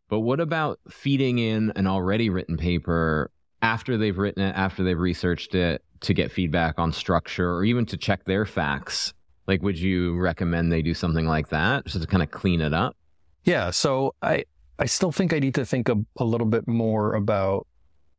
[0.08, 3.30] But what about feeding in an already written paper
[3.62, 7.86] after they've written it, after they've researched it to get feedback on structure or even
[7.86, 9.12] to check their facts?
[9.46, 12.72] Like, would you recommend they do something like that just to kind of clean it
[12.72, 12.96] up?
[13.44, 13.70] Yeah.
[13.70, 14.44] So I,
[14.78, 17.66] I still think I need to think a, a little bit more about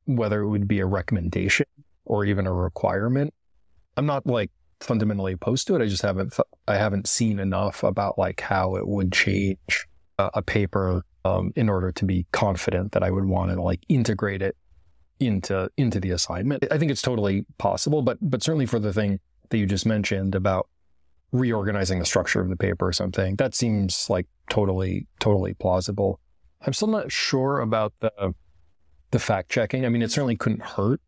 [0.05, 1.65] whether it would be a recommendation
[2.05, 3.33] or even a requirement.
[3.97, 5.81] I'm not like fundamentally opposed to it.
[5.81, 10.29] I just haven't, th- I haven't seen enough about like how it would change a,
[10.35, 14.41] a paper um, in order to be confident that I would want to like integrate
[14.41, 14.55] it
[15.19, 16.65] into into the assignment.
[16.71, 20.35] I think it's totally possible, but but certainly for the thing that you just mentioned
[20.35, 20.67] about
[21.31, 26.19] reorganizing the structure of the paper or something, that seems like totally totally plausible.
[26.65, 28.33] I'm still not sure about the
[29.11, 29.85] the fact checking.
[29.85, 31.01] I mean, it certainly couldn't hurt.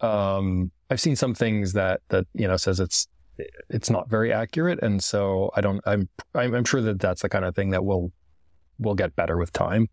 [0.00, 3.08] Um, I've seen some things that that you know says it's
[3.68, 5.80] it's not very accurate, and so I don't.
[5.86, 8.12] I'm I'm sure that that's the kind of thing that will
[8.78, 9.88] will get better with time.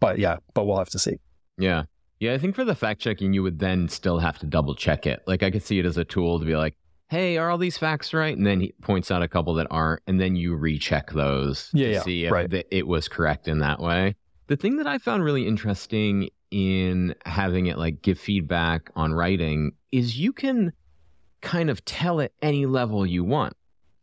[0.00, 1.18] But yeah, but we'll have to see.
[1.58, 1.84] Yeah.
[2.20, 5.06] Yeah, I think for the fact checking, you would then still have to double check
[5.06, 5.22] it.
[5.26, 6.76] Like I could see it as a tool to be like,
[7.08, 8.36] hey, are all these facts right?
[8.36, 11.86] And then he points out a couple that aren't, and then you recheck those yeah,
[11.86, 12.66] to yeah, see if right.
[12.70, 14.16] it was correct in that way.
[14.46, 19.72] The thing that I found really interesting in having it like give feedback on writing
[19.90, 20.72] is you can
[21.40, 23.54] kind of tell at any level you want.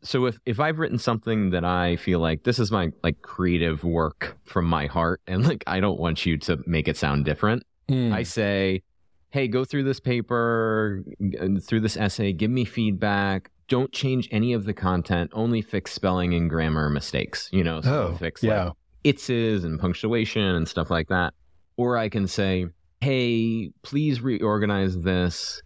[0.04, 3.84] So if if I've written something that I feel like this is my like creative
[3.84, 7.64] work from my heart and like I don't want you to make it sound different,
[7.92, 8.14] Mm.
[8.14, 8.84] I say,
[9.32, 11.04] hey, go through this paper,
[11.68, 13.52] through this essay, give me feedback.
[13.68, 18.10] Don't change any of the content, only fix spelling and grammar mistakes, you know, so
[18.12, 18.66] oh, fix yeah.
[18.66, 21.34] like itses and punctuation and stuff like that.
[21.78, 22.66] Or I can say,
[23.00, 25.62] hey, please reorganize this,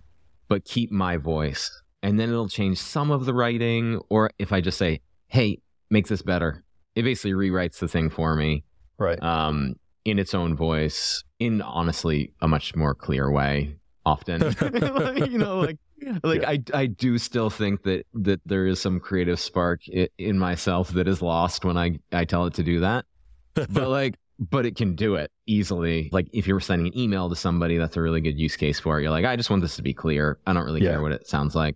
[0.48, 1.82] but keep my voice.
[2.06, 4.00] And then it'll change some of the writing.
[4.10, 6.64] Or if I just say, hey, make this better,
[6.96, 8.64] it basically rewrites the thing for me.
[8.98, 9.22] Right.
[9.22, 14.42] Um, in its own voice in honestly a much more clear way often
[15.32, 15.78] you know like
[16.24, 16.50] like yeah.
[16.50, 21.08] I, I do still think that that there is some creative spark in myself that
[21.08, 23.06] is lost when I, I tell it to do that
[23.54, 27.36] but like but it can do it easily like if you're sending an email to
[27.36, 29.76] somebody that's a really good use case for it you're like i just want this
[29.78, 30.92] to be clear i don't really yeah.
[30.92, 31.76] care what it sounds like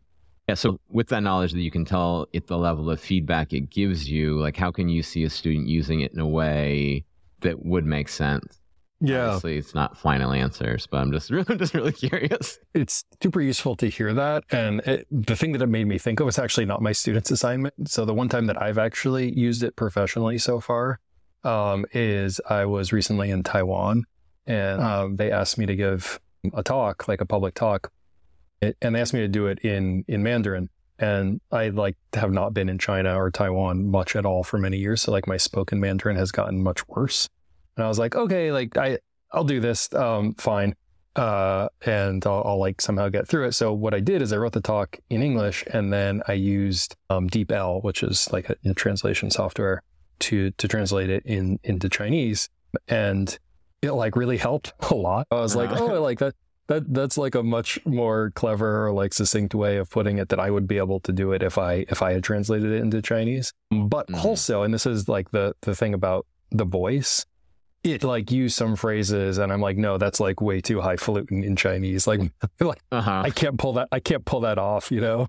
[0.49, 3.69] yeah so with that knowledge that you can tell it the level of feedback it
[3.69, 7.05] gives you like how can you see a student using it in a way
[7.41, 8.59] that would make sense.
[9.01, 12.59] Yeah, obviously it's not final answers, but I'm just really, just really curious.
[12.73, 16.19] It's super useful to hear that, and it, the thing that it made me think
[16.19, 17.89] of was actually not my student's assignment.
[17.89, 20.99] So the one time that I've actually used it professionally so far
[21.45, 24.03] um, is I was recently in Taiwan,
[24.45, 26.19] and um, they asked me to give
[26.53, 27.91] a talk, like a public talk,
[28.61, 30.69] and they asked me to do it in in Mandarin
[30.99, 34.77] and I like have not been in China or Taiwan much at all for many
[34.77, 35.01] years.
[35.01, 37.29] So like my spoken Mandarin has gotten much worse.
[37.77, 38.99] And I was like, okay, like I
[39.31, 40.75] I'll do this, um, fine,
[41.15, 43.51] uh, and I'll, I'll, like somehow get through it.
[43.53, 46.95] So what I did is I wrote the talk in English, and then I used
[47.11, 49.83] um, DeepL, which is like a, a translation software,
[50.19, 52.49] to to translate it in into Chinese,
[52.87, 53.37] and
[53.81, 55.27] it like really helped a lot.
[55.31, 55.85] I was like, uh-huh.
[55.85, 56.33] oh, I like that
[56.69, 60.39] that that's like a much more clever or like succinct way of putting it that
[60.39, 63.01] I would be able to do it if I if I had translated it into
[63.01, 63.51] Chinese.
[63.71, 64.25] But mm-hmm.
[64.25, 67.25] also, and this is like the the thing about the voice,
[67.83, 71.55] it like used some phrases and I'm like, no, that's like way too highfalutin in
[71.55, 72.05] Chinese.
[72.05, 72.21] Like,
[72.59, 73.23] like Uh-huh.
[73.25, 73.87] I can't pull that.
[73.91, 74.91] I can't pull that off.
[74.91, 75.27] You know.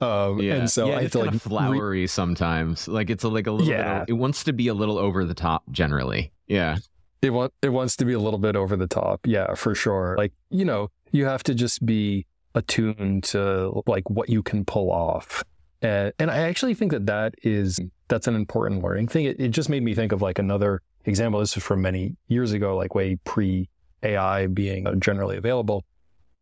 [0.00, 0.54] Um, Yeah.
[0.54, 2.88] And so yeah, I have it's to like of re- flowery sometimes.
[2.88, 4.00] Like it's a, like a little Yeah.
[4.00, 4.10] bit.
[4.10, 6.32] It wants to be a little over the top generally.
[6.48, 6.78] Yeah.
[7.22, 9.26] It want it wants to be a little bit over the top.
[9.26, 10.14] Yeah, for sure.
[10.16, 14.90] Like you know, you have to just be attuned to like what you can pull
[14.90, 15.44] off.
[15.82, 19.24] And, and I actually think that that is that's an important learning thing.
[19.24, 21.40] It, it just made me think of like another example.
[21.40, 23.68] This is from many years ago, like way pre
[24.02, 25.84] AI being uh, generally available.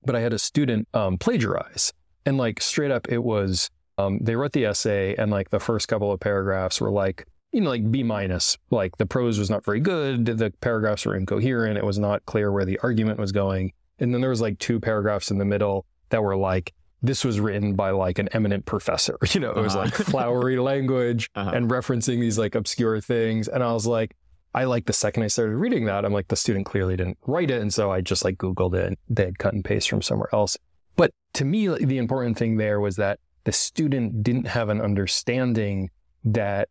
[0.04, 1.92] But I had a student um, plagiarize,
[2.24, 5.88] and like straight up, it was um, they wrote the essay, and like the first
[5.88, 8.58] couple of paragraphs were like you know like B minus.
[8.70, 10.26] Like the prose was not very good.
[10.26, 11.78] The paragraphs were incoherent.
[11.78, 13.72] It was not clear where the argument was going.
[13.98, 17.38] And then there was like two paragraphs in the middle that were like this was
[17.38, 19.16] written by like an eminent professor.
[19.32, 19.84] You know, it was Uh-huh.
[19.84, 21.50] like flowery language Uh-huh.
[21.54, 23.46] and referencing these like obscure things.
[23.48, 24.16] And I was like,
[24.54, 27.50] I like the second I started reading that, I'm like, the student clearly didn't write
[27.52, 27.60] it.
[27.62, 30.28] And so I just like Googled it and they had cut and paste from somewhere
[30.32, 30.56] else.
[30.96, 35.90] But to me, the important thing there was that the student didn't have an understanding
[36.24, 36.68] that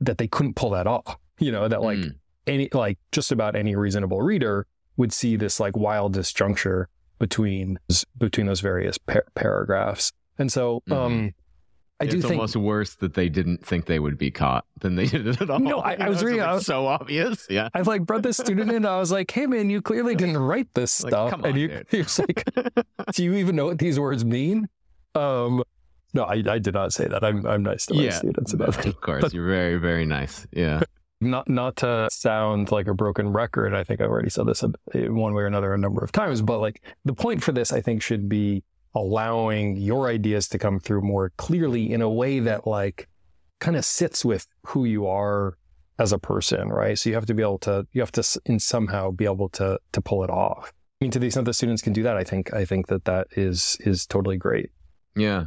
[0.00, 1.16] that they couldn't pull that off.
[1.38, 2.14] You know, that like Mm.
[2.46, 6.86] any like just about any reasonable reader would see this like wild disjuncture
[7.18, 7.78] between
[8.18, 10.12] between those various par- paragraphs.
[10.38, 11.32] And so um
[11.98, 14.96] I do it's think almost worse that they didn't think they would be caught than
[14.96, 15.58] they did it at all.
[15.58, 17.46] No, I- I was reading- like I was- so obvious.
[17.48, 17.70] Yeah.
[17.74, 18.84] I've like brought this student in.
[18.84, 21.58] I was like, "Hey, man, you clearly didn't write this Like, stuff." come and on,
[21.58, 22.44] you, was like,
[23.14, 24.68] "Do you even know what these words mean?"
[25.14, 25.62] Um,
[26.16, 27.22] no, I, I did not say that.
[27.22, 28.86] I'm I'm nice to my Yeah, students about that.
[28.86, 30.46] of course, you're very, very nice.
[30.52, 30.80] Yeah.
[31.22, 33.72] Not not to sound like a broken record.
[33.72, 36.42] I think I've already said this one way or another a number of times.
[36.42, 38.62] But like the point for this, I think, should be
[38.94, 43.08] allowing your ideas to come through more clearly in a way that like
[43.60, 45.56] kind of sits with who you are
[45.98, 46.98] as a person, right?
[46.98, 49.78] So you have to be able to you have to in somehow be able to
[49.92, 50.70] to pull it off.
[51.00, 53.06] I mean, to the extent that students can do that, I think I think that
[53.06, 54.68] that is is totally great.
[55.16, 55.44] Yeah.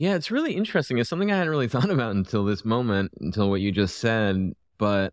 [0.00, 0.96] Yeah, it's really interesting.
[0.96, 4.52] It's something I hadn't really thought about until this moment, until what you just said.
[4.78, 5.12] But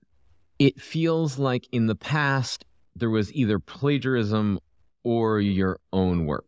[0.60, 2.64] it feels like in the past,
[2.96, 4.60] there was either plagiarism
[5.04, 6.46] or your own work,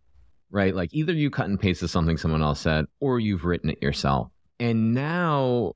[0.52, 0.74] right?
[0.74, 4.30] Like either you cut and pasted something someone else said or you've written it yourself.
[4.58, 5.74] And now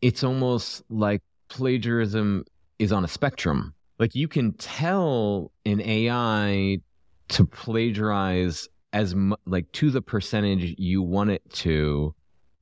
[0.00, 2.46] it's almost like plagiarism
[2.78, 3.74] is on a spectrum.
[3.98, 6.78] Like you can tell an AI
[7.28, 12.14] to plagiarize as mu- like to the percentage you want it to.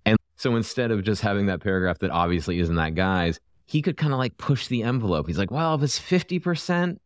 [0.05, 3.97] And so instead of just having that paragraph that obviously isn't that guy's, he could
[3.97, 5.27] kind of like push the envelope.
[5.27, 6.99] He's like, well, if it's 50%,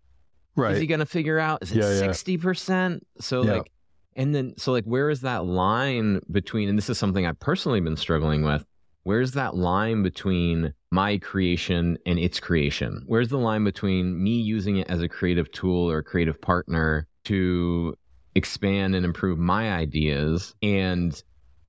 [0.57, 0.75] right.
[0.75, 1.63] is he going to figure out?
[1.63, 2.11] Is it Yeah, yeah.
[2.11, 3.01] 60%?
[3.21, 3.53] So Yeah.
[3.55, 3.73] like,
[4.15, 7.81] and then, so like, where is that line between, and this is something I've personally
[7.81, 8.65] been struggling with.
[9.05, 13.03] Where's that line between my creation and its creation?
[13.07, 17.09] Where's the line between me using it as a creative tool or a creative partner
[17.25, 17.97] to
[18.35, 21.23] expand and improve my ideas and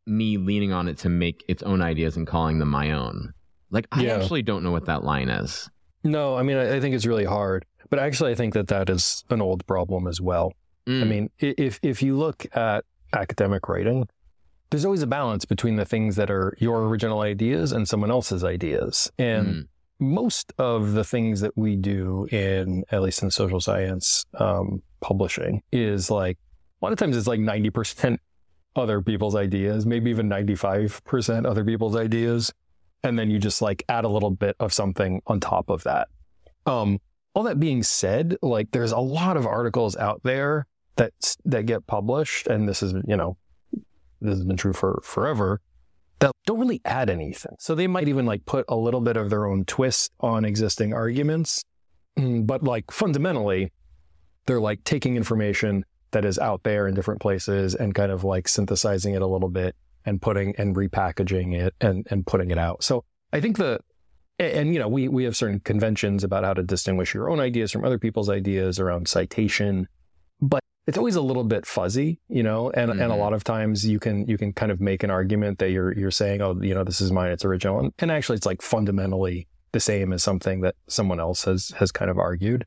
[0.06, 3.34] me leaning on it to make its own ideas and calling them my own?
[3.71, 4.15] Like, I Yeah.
[4.17, 5.69] actually don't know what that line is.
[6.04, 8.89] No, I mean I, I think it's really hard, but actually I think that that
[8.89, 10.52] is an old problem as well.
[10.88, 11.08] I Mm.
[11.08, 14.08] mean, if if you look at academic writing,
[14.69, 18.43] there's always a balance between the things that are your original ideas and someone else's
[18.43, 19.10] ideas.
[19.17, 19.67] And Mm.
[19.99, 25.62] most of the things that we do in, at least in social science um, publishing,
[25.71, 26.38] is like
[26.83, 28.17] a lot of times it's like 90%
[28.75, 32.51] other people's ideas, maybe even 95% other people's ideas.
[33.03, 36.07] And then you just like add a little bit of something on top of that.
[36.65, 36.99] Um,
[37.33, 40.67] all that being said, like there's a lot of articles out there
[40.97, 41.13] that
[41.45, 43.35] that get published, and this is you know
[44.21, 45.59] this has been true for forever
[46.19, 47.55] that don't really add anything.
[47.59, 50.93] So they might even like put a little bit of their own twist on existing
[50.93, 51.65] arguments,
[52.17, 53.71] Mm, but like fundamentally,
[54.45, 58.47] they're like taking information that is out there in different places and kind of like
[58.47, 62.84] synthesizing it a little bit and putting and repackaging it and and putting it out.
[62.84, 63.80] So I think the
[64.39, 67.71] and you know we we have certain conventions about how to distinguish your own ideas
[67.71, 69.88] from other people's ideas around citation
[70.41, 73.19] but it's always a little bit fuzzy you know and and a Mhm.
[73.19, 76.12] lot of times you can you can kind of make an argument that you're you're
[76.12, 79.47] saying oh you know this is mine it's original and, and actually it's like fundamentally
[79.71, 82.66] the same as something that someone else has has kind of argued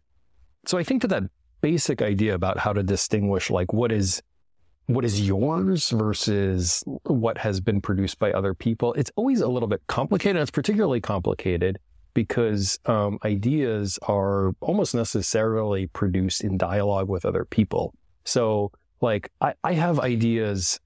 [0.66, 1.24] so i think that that
[1.60, 4.22] basic idea about how to distinguish like what is
[4.86, 8.92] what is yours versus what has been produced by other people.
[8.94, 11.78] It's always a little bit complicated it's particularly complicated
[12.14, 17.94] because um, ideas are almost necessarily produced in dialogue with other people.
[18.24, 20.80] So like I, I have ideas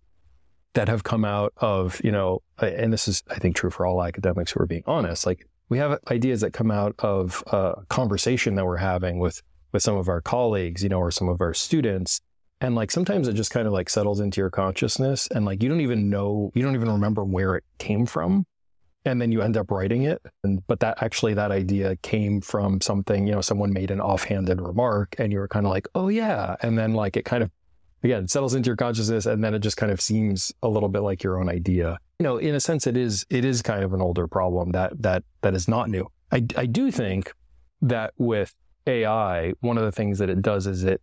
[0.75, 4.03] that have come out of you know and this is i think true for all
[4.03, 8.55] academics who are being honest like we have ideas that come out of a conversation
[8.57, 9.43] that we're having with
[9.73, 12.21] with some of our colleagues, you know, or some of our students.
[12.61, 15.69] And like sometimes it just kind of like settles into your consciousness and like you
[15.69, 18.47] don't even know, you don't even remember where it came from.
[19.07, 20.21] And then you end up writing it.
[20.45, 24.61] And but that actually that idea came from something, you know, someone made an offhanded
[24.61, 26.57] remark and you were kind of like, oh yeah.
[26.61, 27.51] And then like it kind of
[28.03, 31.01] again settles into your consciousness and then it just kind of seems a little bit
[31.01, 31.99] like your own idea.
[32.19, 35.01] You know, in a sense it is it is kind of an older problem that
[35.03, 36.07] that that is not new.
[36.31, 37.33] I I do think
[37.81, 38.55] that with
[38.91, 41.01] AI, one of the things that it does is it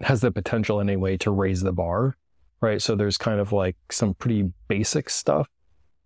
[0.00, 2.16] has the potential anyway to raise the bar,
[2.60, 2.80] right?
[2.80, 5.48] So there's kind of like some pretty basic stuff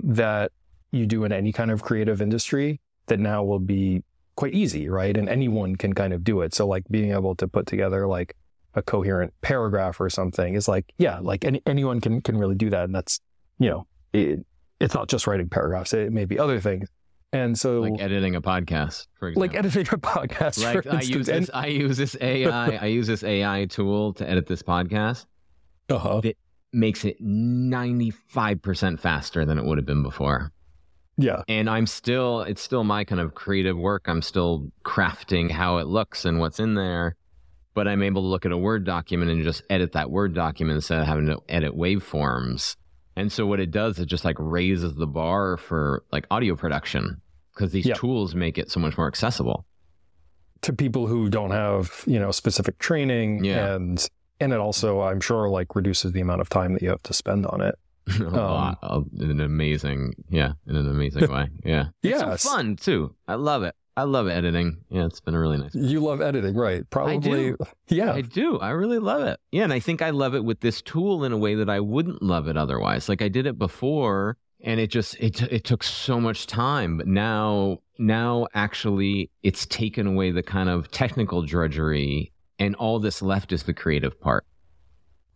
[0.02, 0.52] that
[0.90, 4.02] you do in any kind of creative industry that now will be
[4.36, 5.16] quite easy, right?
[5.16, 6.54] And anyone can kind of do it.
[6.54, 8.36] So like being able to put together like
[8.74, 12.70] a coherent paragraph or something is like, yeah, like any, anyone can can really do
[12.70, 12.84] that.
[12.84, 13.20] And that's,
[13.58, 14.44] you know, it,
[14.80, 15.94] it's not just writing paragraphs.
[15.94, 16.88] It may be other things.
[17.34, 19.40] And so, like editing a podcast, for example.
[19.40, 23.24] Like editing a podcast, like I use this, I use this AI, I use this
[23.24, 25.26] AI tool to edit this podcast.
[25.88, 26.20] Uh-huh.
[26.22, 26.38] It
[26.72, 30.52] makes it ninety five percent faster than it would have been before.
[31.16, 34.04] Yeah, and I'm still, it's still my kind of creative work.
[34.06, 37.16] I'm still crafting how it looks and what's in there,
[37.74, 40.76] but I'm able to look at a Word document and just edit that Word document
[40.76, 42.76] instead of having to edit waveforms.
[43.16, 47.20] And so what it does, it just like raises the bar for like audio production
[47.54, 47.96] because these yep.
[47.96, 49.64] tools make it so much more accessible
[50.62, 53.74] to people who don't have you know specific training yeah.
[53.74, 54.08] and
[54.40, 57.12] and it also i'm sure like reduces the amount of time that you have to
[57.12, 57.74] spend on it
[58.20, 62.76] a um, in an amazing yeah in an amazing way yeah yeah it's so fun
[62.76, 64.78] too i love it I love editing.
[64.90, 65.74] Yeah, it's been a really nice.
[65.74, 66.88] You love editing, right?
[66.90, 67.52] Probably.
[67.52, 67.54] I.
[67.88, 68.58] Yeah, I do.
[68.58, 69.38] I really love it.
[69.52, 71.78] Yeah, and I think I love it with this tool in a way that I
[71.78, 73.08] wouldn't love it otherwise.
[73.08, 77.06] Like I did it before, and it just it it took so much time but
[77.06, 83.52] now now actually it's taken away the kind of technical drudgery and all this left
[83.52, 84.44] is the creative part.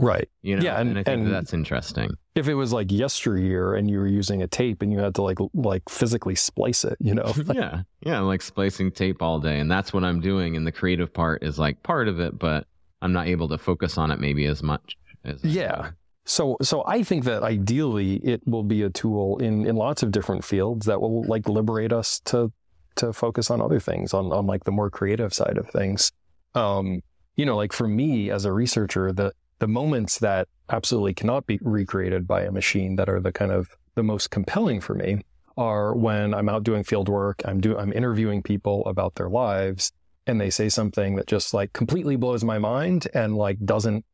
[0.00, 0.28] Right.
[0.42, 2.10] You know yeah and, and i think and that's interesting.
[2.36, 5.22] if it was like yesteryear and you were using a tape and you had to
[5.22, 7.32] like like physically splice it you know?
[7.52, 7.82] Yeah.
[8.00, 11.42] Yeah like splicing tape all day and that's what i'm doing and the creative part
[11.42, 12.68] is like part of it but
[13.02, 15.90] i'm not able to focus on it maybe as much as yeah
[16.28, 20.10] so, so I think that ideally it will be a tool in, in lots of
[20.10, 22.52] different fields that will like liberate us to
[22.96, 26.12] to focus on other things, on on like the more creative side of things.
[26.54, 27.00] Um,
[27.36, 31.58] you know, like for me as a researcher, the the moments that absolutely cannot be
[31.62, 35.22] recreated by a machine that are the kind of the most compelling for me
[35.56, 39.92] are when I'm out doing field work, I'm do I'm interviewing people about their lives,
[40.26, 44.04] and they say something that just like completely blows my mind and like doesn't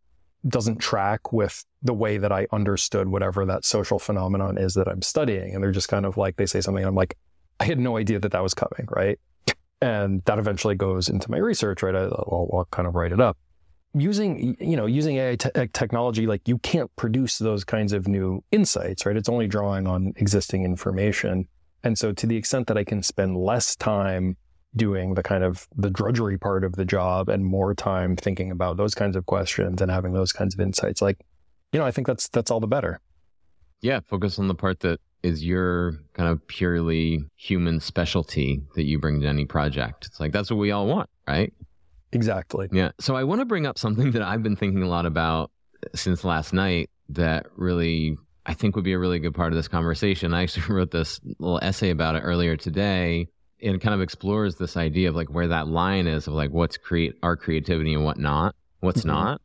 [0.46, 5.02] doesn't track with the way that I understood whatever that social phenomenon is that I'm
[5.02, 5.54] studying.
[5.54, 7.16] And they're just kind of like, they say something, and I'm like,
[7.60, 9.18] I had no idea that that was coming, right?
[9.80, 11.94] And that eventually goes into my research, right?
[11.94, 13.36] I, will I'll kind of write it up.
[13.94, 18.08] Using, you know, using AI te- uh, technology, like you can't produce those kinds of
[18.08, 19.16] new insights, right?
[19.16, 21.46] It's only drawing on existing information.
[21.84, 24.36] And so to the extent that I can spend less time
[24.76, 28.76] doing the kind of the drudgery part of the job and more time thinking about
[28.76, 31.18] those kinds of questions and having those kinds of insights like
[31.72, 33.00] you know i think that's that's all the better.
[33.80, 38.98] Yeah focus on the part that is your kind of purely human specialty that you
[38.98, 40.06] bring to any project.
[40.06, 41.52] It's like that's what we all want right?
[42.12, 42.68] Exactly.
[42.72, 42.92] Yeah.
[43.00, 45.50] So i want to bring up something that i've been thinking a lot about
[45.94, 48.16] since last night that really
[48.46, 50.34] i think would be a really good part of this conversation.
[50.34, 53.28] I actually wrote this little essay about it earlier today
[53.64, 56.76] it kind of explores this idea of like where that line is of like what's
[56.76, 59.08] create our creativity and what not, what's mm-hmm.
[59.08, 59.40] not.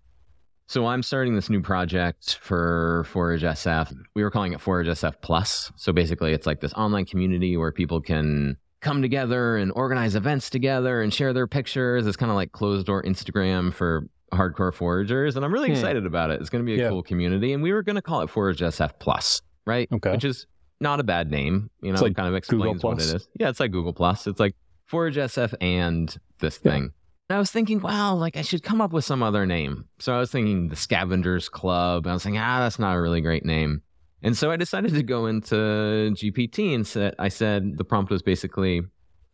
[0.68, 3.92] So I'm starting this new project for Forage SF.
[4.14, 5.72] We were calling it Forage SF Plus.
[5.78, 10.50] So basically, it's like this online community where people can come together and organize events
[10.50, 12.06] together and share their pictures.
[12.06, 15.76] It's kind of like closed door Instagram for hardcore foragers, and I'm really hmm.
[15.76, 16.40] excited about it.
[16.42, 16.90] It's going to be a yeah.
[16.90, 19.90] cool community, and we were going to call it Forage SF Plus, right?
[19.92, 20.46] Okay, which is
[20.80, 21.70] not a bad name.
[21.82, 23.28] You know, like kind of explains what it is.
[23.40, 24.28] Yeah, it's like Google Plus.
[24.28, 24.56] It's like
[24.86, 26.92] Forage SF and this thing.
[27.30, 29.86] And I was thinking, wow, like I should come up with some other name.
[30.00, 32.08] So I was thinking the Scavengers Club.
[32.08, 33.84] I was thinking, ah, that's not a really great name.
[34.22, 38.22] And so I decided to go into GPT and said, I said the prompt was
[38.22, 38.82] basically,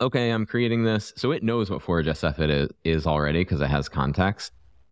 [0.01, 1.13] okay, I'm creating this.
[1.15, 4.51] So it knows what Forage SF it is, is already because it has context.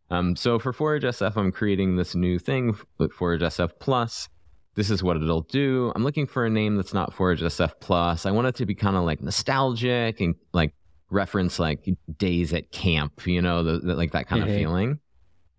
[0.10, 4.30] Um, so for Forage SF, I'm creating this new thing with Forage SF Plus
[4.76, 5.92] this is what it'll do.
[5.96, 8.26] I'm looking for a name that's not Forage SF Plus.
[8.26, 10.74] I want it to be kind of like nostalgic and like
[11.10, 14.52] reference like days at camp, you know, the, the, like that kind mm-hmm.
[14.52, 15.00] of feeling.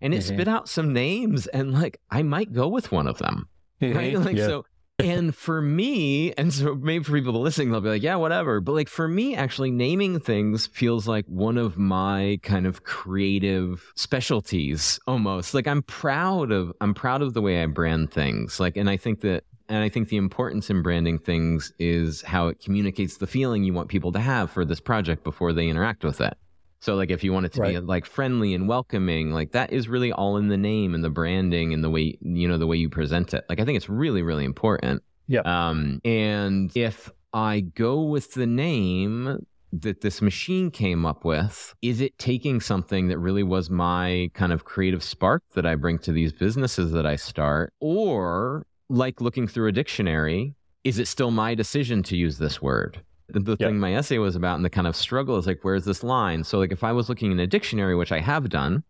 [0.01, 0.35] And it mm-hmm.
[0.35, 3.47] spit out some names, and like I might go with one of them.
[3.81, 3.97] Mm-hmm.
[3.97, 4.19] Right?
[4.19, 4.47] Like yeah.
[4.47, 4.65] so,
[4.99, 8.61] and for me, and so maybe for people listening, they'll be like, yeah, whatever.
[8.61, 13.91] But like for me, actually naming things feels like one of my kind of creative
[13.95, 15.53] specialties almost.
[15.53, 18.59] Like I'm proud of I'm proud of the way I brand things.
[18.59, 22.47] Like and I think that and I think the importance in branding things is how
[22.47, 26.03] it communicates the feeling you want people to have for this project before they interact
[26.03, 26.37] with it.
[26.81, 27.73] So like if you want it to right.
[27.75, 31.09] be like friendly and welcoming, like that is really all in the name and the
[31.09, 33.45] branding and the way you know the way you present it.
[33.49, 35.01] Like I think it's really really important.
[35.27, 35.41] Yeah.
[35.45, 39.45] Um and if I go with the name
[39.81, 44.53] that this machine came up with, is it taking something that really was my kind
[44.53, 49.47] of creative spark that I bring to these businesses that I start or like looking
[49.47, 53.01] through a dictionary, is it still my decision to use this word?
[53.27, 56.03] The, thing my essay was about and the kind of struggle is like, where's this
[56.03, 56.43] line?
[56.43, 58.83] So, like, if I was looking in a dictionary, which I have done,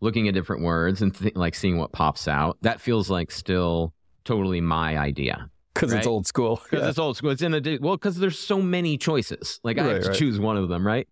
[0.00, 3.92] looking at different words and th- like seeing what pops out, that feels like still
[4.24, 5.50] totally my idea.
[5.74, 5.98] Because right?
[5.98, 6.62] it's old school.
[6.70, 6.88] Because yeah.
[6.90, 7.30] it's old school.
[7.30, 9.60] It's in a di- well, because there's so many choices.
[9.62, 10.18] Like I have to right.
[10.18, 11.08] choose one of them, right?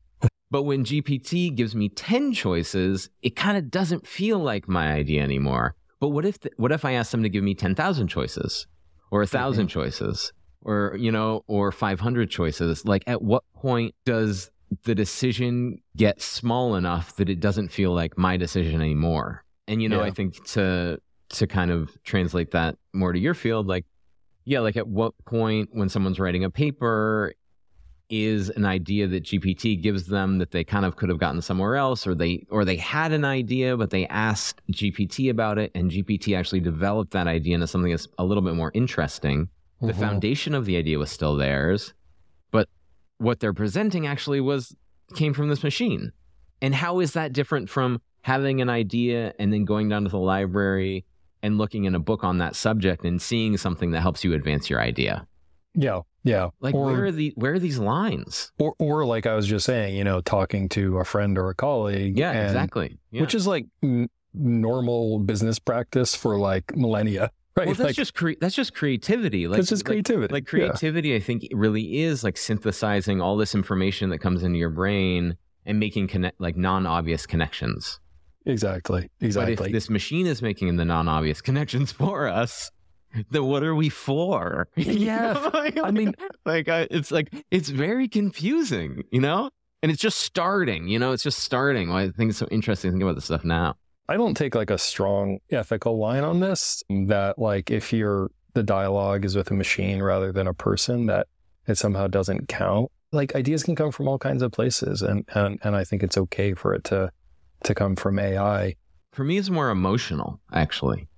[0.51, 5.23] but when GPT gives me ten choices, it kind of doesn't feel like my idea
[5.23, 5.75] anymore.
[5.99, 8.67] But what if the, what if I asked them to give me ten thousand choices,
[9.11, 9.69] or a 1000 mm-hmm.
[9.69, 10.33] choices,
[10.65, 12.85] or you know, or five hundred choices?
[12.85, 14.51] Like, at what point does
[14.85, 19.45] the decision get small enough that it doesn't feel like my decision anymore?
[19.69, 20.09] And you know, yeah.
[20.09, 21.01] I think to
[21.31, 23.87] to kind of translate that more to your field, like,
[24.45, 27.35] yeah, like at what point when someone's writing a paper,
[28.13, 31.77] is an idea that GPT gives them that they kind of could have gotten somewhere
[31.77, 35.91] else or they or they had an idea but they asked GPT about it and
[35.91, 39.49] GPT actually developed that idea into something that's a little bit more interesting.
[39.83, 39.89] Mm-hmm.
[39.89, 41.93] The foundation of the idea was still theirs,
[42.53, 42.69] but
[43.19, 44.77] what they're presenting actually was
[45.17, 46.13] came from this machine.
[46.61, 50.19] And how is that different from having an idea and then going down to the
[50.19, 51.05] library
[51.43, 54.71] and looking in a book on that subject and seeing something that helps you advance
[54.71, 55.27] your idea?
[55.75, 56.03] Yeah.
[56.23, 56.51] Yeah.
[56.61, 58.53] Like or, where are the where are these lines?
[58.61, 61.55] Or or like I was just saying, you know, talking to a friend or a
[61.55, 62.17] colleague.
[62.17, 62.97] Yeah, and, exactly.
[63.11, 63.23] Yeah.
[63.23, 67.33] Which is like n- normal business practice for like millennia.
[67.55, 67.67] Right.
[67.67, 69.47] Well, that's like, just cre- that's just creativity.
[69.47, 70.33] Like that's just creativity.
[70.33, 71.17] Like, like creativity, yeah.
[71.17, 75.37] I think really is like synthesizing all this information that comes into your brain
[75.67, 78.01] and making connect like non-obvious connections.
[78.47, 79.11] Exactly.
[79.21, 79.55] Exactly.
[79.55, 82.71] But if this machine is making the non-obvious connections for us,
[83.31, 84.69] then what are we for?
[84.77, 85.33] Yeah.
[85.55, 89.51] like, I mean, like, I, it's like, it's very confusing, you know?
[89.83, 91.13] And it's just starting, you know?
[91.13, 91.91] It's just starting.
[91.91, 93.75] I think it's so interesting to think about this stuff now.
[94.13, 98.63] I don't take like a strong ethical line on this that, like, if you're the
[98.63, 101.29] dialogue is with a machine rather than a person, that
[101.67, 102.91] it somehow doesn't count.
[103.13, 105.01] Like, ideas can come from all kinds of places.
[105.01, 107.11] And, and, and I think it's okay for it to,
[107.65, 108.75] to come from AI.
[109.15, 111.09] For me, it's more emotional, actually.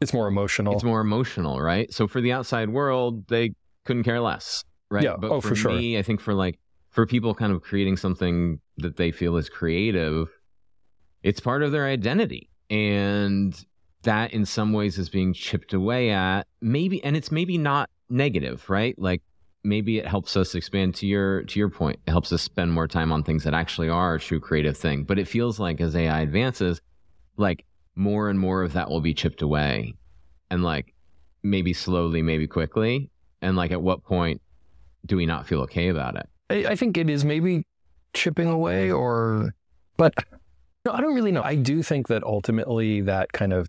[0.00, 0.74] It's more emotional.
[0.74, 1.94] It's more emotional, right?
[1.94, 3.52] So for the outside world, they
[3.84, 5.04] couldn't care less, right?
[5.04, 5.14] Yeah.
[5.20, 5.72] But oh, for, for sure.
[5.72, 6.58] me, I think for like
[6.90, 10.33] for people kind of creating something that they feel is creative,
[11.24, 12.48] it's part of their identity.
[12.70, 13.64] And
[14.02, 16.46] that in some ways is being chipped away at.
[16.60, 18.96] Maybe and it's maybe not negative, right?
[18.98, 19.22] Like
[19.64, 21.98] maybe it helps us expand to your to your point.
[22.06, 25.02] It helps us spend more time on things that actually are a true creative thing.
[25.04, 26.80] But it feels like as AI advances,
[27.36, 27.64] like
[27.96, 29.94] more and more of that will be chipped away
[30.50, 30.94] and like
[31.42, 33.10] maybe slowly maybe quickly
[33.40, 34.40] and like at what point
[35.06, 37.64] do we not feel okay about it i, I think it is maybe
[38.12, 39.54] chipping away or
[39.96, 40.14] but
[40.84, 43.68] no i don't really know i do think that ultimately that kind of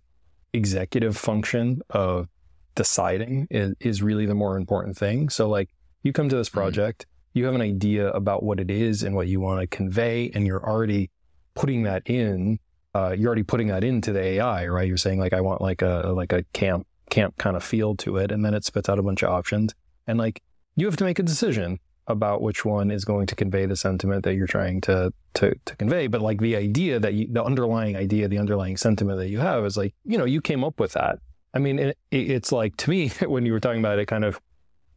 [0.54, 2.28] executive function of
[2.76, 5.70] deciding is, is really the more important thing so like
[6.04, 6.60] you come to this mm-hmm.
[6.60, 10.32] project you have an idea about what it is and what you want to convey
[10.34, 11.10] and you're already
[11.54, 12.60] putting that in
[12.96, 14.88] uh, you're already putting that into the AI, right?
[14.88, 18.16] You're saying like I want like a like a camp camp kind of feel to
[18.18, 19.76] it, and then it spits out a bunch of options,
[20.08, 20.42] and like
[20.78, 24.24] you have to make a decision about which one is going to convey the sentiment
[24.24, 26.08] that you're trying to to to convey.
[26.08, 29.66] But like the idea that you, the underlying idea, the underlying sentiment that you have
[29.66, 31.20] is like you know you came up with that.
[31.54, 34.26] I mean, it, it's like to me when you were talking about it, it kind
[34.26, 34.40] of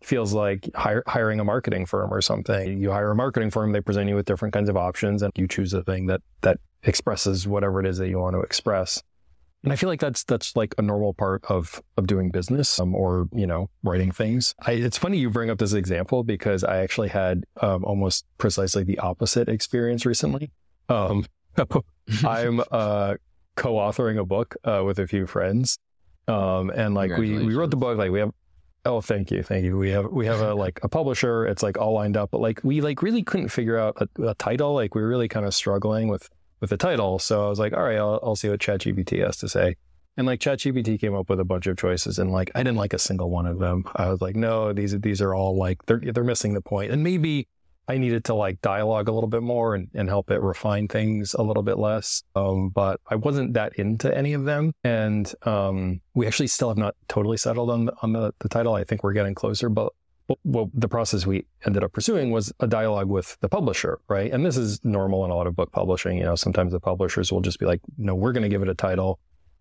[0.02, 2.78] feels like hire, hiring a marketing firm or something.
[2.78, 5.48] You hire a marketing firm, they present you with different kinds of options, and you
[5.48, 9.02] choose the thing that that expresses whatever it is that you want to express.
[9.64, 12.94] And I feel like that's that's like a normal part of of doing business um,
[12.94, 14.54] or you know writing things.
[14.61, 18.84] I, it's funny you bring up this example because I actually had um, almost precisely
[18.84, 20.52] the opposite experience recently.
[20.88, 21.26] Um,
[22.24, 23.14] I'm uh,
[23.56, 25.78] co-authoring a book uh, with a few friends,
[26.28, 27.98] um, and like we we wrote the book.
[27.98, 28.30] Like we have
[28.84, 31.46] oh thank you thank you we have we have a like a publisher.
[31.46, 34.34] It's like all lined up, but like we like really couldn't figure out a, a
[34.36, 34.72] title.
[34.74, 36.30] Like we were really kind of struggling with
[36.61, 37.18] with the title.
[37.18, 39.76] So I was like, all right, I'll, I'll see what ChatGPT has to say.
[40.16, 42.92] And like ChatGPT came up with a bunch of choices, and like I didn't like
[42.92, 43.84] a single one of them.
[43.94, 46.90] I was like, no, these these are all like they're they're missing the point.
[46.90, 47.46] And maybe
[47.88, 51.34] I needed to like dialogue a little bit more and, and help it refine things
[51.34, 52.22] a little bit less.
[52.36, 54.72] Um, but I wasn't that into any of them.
[54.84, 58.74] And um, we actually still have not totally settled on the, on the, the title.
[58.74, 59.94] I think we're getting closer, but
[60.45, 64.31] well, the process we ended up pursuing was a dialogue with the publisher, right?
[64.31, 66.18] And this is normal in a lot of book publishing.
[66.18, 68.68] You know, sometimes the publishers will just be like, no, we're going to give it
[68.68, 69.18] a title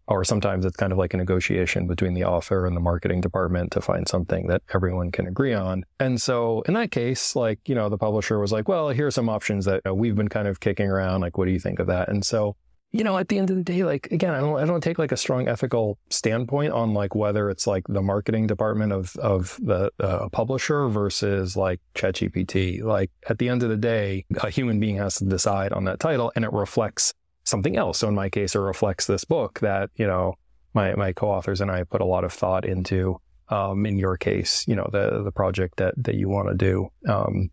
[0.08, 3.72] or sometimes it's kind of like a negotiation between the author and the marketing department
[3.72, 5.84] to find something that everyone can agree on.
[6.00, 9.12] And so in that case, like, you know, the publisher was like, well, here are
[9.12, 11.22] some options that you know, we've been kind of kicking around.
[11.22, 12.08] Like, what do you think of that?
[12.08, 12.56] And so,
[12.92, 14.98] you know, at the end of the day, like, again, I don't, I don't take
[14.98, 19.60] like a strong ethical standpoint on like whether it's like the marketing department of, of
[19.62, 22.82] the uh, publisher versus like ChatGPT.
[22.84, 26.00] Like at the end of the day, a human being has to decide on that
[26.00, 27.14] title and it reflects
[27.44, 28.00] something else.
[28.00, 30.36] So in my case, it reflects this book that, you know,
[30.74, 33.20] my, my co-authors and I put a lot of thought into.
[33.50, 36.90] Um, in your case, you know, the, the project that, that you want to do,
[37.08, 37.50] um,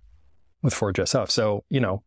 [0.61, 1.31] with Forage SF.
[1.31, 2.03] So, you know,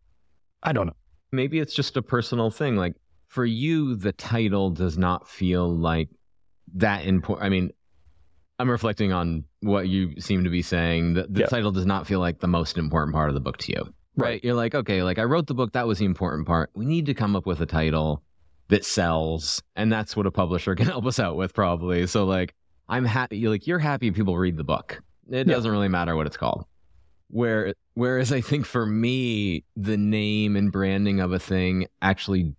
[0.61, 0.95] I don't know.
[1.31, 2.75] Maybe it's just a personal thing.
[2.75, 2.95] Like
[3.37, 6.09] for you, the title does not feel like
[6.73, 7.45] that important.
[7.45, 7.69] I mean,
[8.57, 11.13] I'm reflecting on what you seem to be saying.
[11.13, 13.73] The, the title does not feel like the most important part of the book to
[13.73, 13.93] you.
[14.15, 14.43] Right.
[14.43, 16.71] You're like, okay, like I wrote the book, that was the important part.
[16.73, 18.23] We need to come up with a title
[18.69, 19.61] that sells.
[19.75, 22.07] And that's what a publisher can help us out with, probably.
[22.07, 22.55] So, like,
[22.89, 24.99] I'm happy, You're like, you're happy people read the book.
[25.29, 25.53] It yeah.
[25.53, 26.65] doesn't really matter what it's called.
[27.27, 32.55] Where, whereas I think for me, the name and branding of a thing actually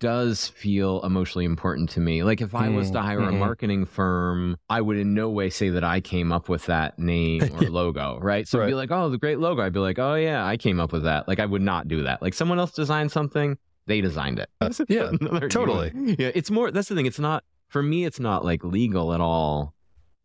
[0.00, 2.24] does feel emotionally important to me.
[2.24, 3.36] Like if I was to hire mm-hmm.
[3.36, 6.98] a marketing firm, I would in no way say that I came up with that
[6.98, 8.48] name or logo, right?
[8.48, 8.64] So right.
[8.64, 9.62] it'd be like, oh, the great logo.
[9.62, 11.28] I'd be like, oh yeah, I came up with that.
[11.28, 12.22] Like I would not do that.
[12.22, 14.48] Like someone else designed something, they designed it.
[14.60, 15.12] Uh, yeah,
[15.48, 15.92] totally.
[15.94, 16.70] Yeah, it's more.
[16.70, 17.06] That's the thing.
[17.06, 18.04] It's not for me.
[18.04, 19.74] It's not like legal at all.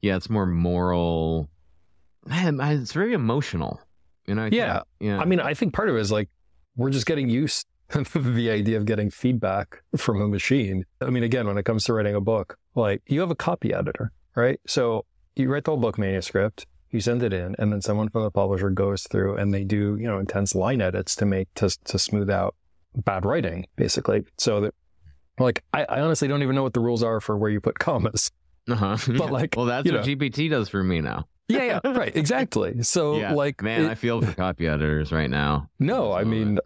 [0.02, 1.50] Yeah, it's more moral.
[2.26, 3.82] Man, it's very emotional.
[4.26, 4.50] You know?
[4.52, 5.20] yeah, yeah.
[5.20, 6.30] I mean, I think part of it is like
[6.76, 7.68] we're just getting used
[8.14, 10.86] the idea of getting feedback from a machine.
[11.02, 13.74] I mean, again, when it comes to writing a book, like you have a copy
[13.74, 14.60] editor, right?
[14.68, 15.06] So
[15.36, 18.32] you write the whole book manuscript, you send it in, and then someone from the
[18.32, 22.00] publisher goes through and they do, you know, intense line edits to make to to
[22.00, 22.56] smooth out
[22.96, 24.24] bad writing, basically.
[24.38, 24.74] So that
[25.40, 27.80] like I, I honestly don't even know what the rules are for where you put
[27.80, 28.32] commas.
[28.68, 28.98] Uh-huh.
[29.18, 30.16] But like, well, that's what know.
[30.16, 32.82] GPT does for me now yeah, yeah, right, exactly.
[32.84, 33.34] So, yeah.
[33.34, 35.70] like, man, it, I feel for copy editors right now.
[35.80, 36.60] No, I mean,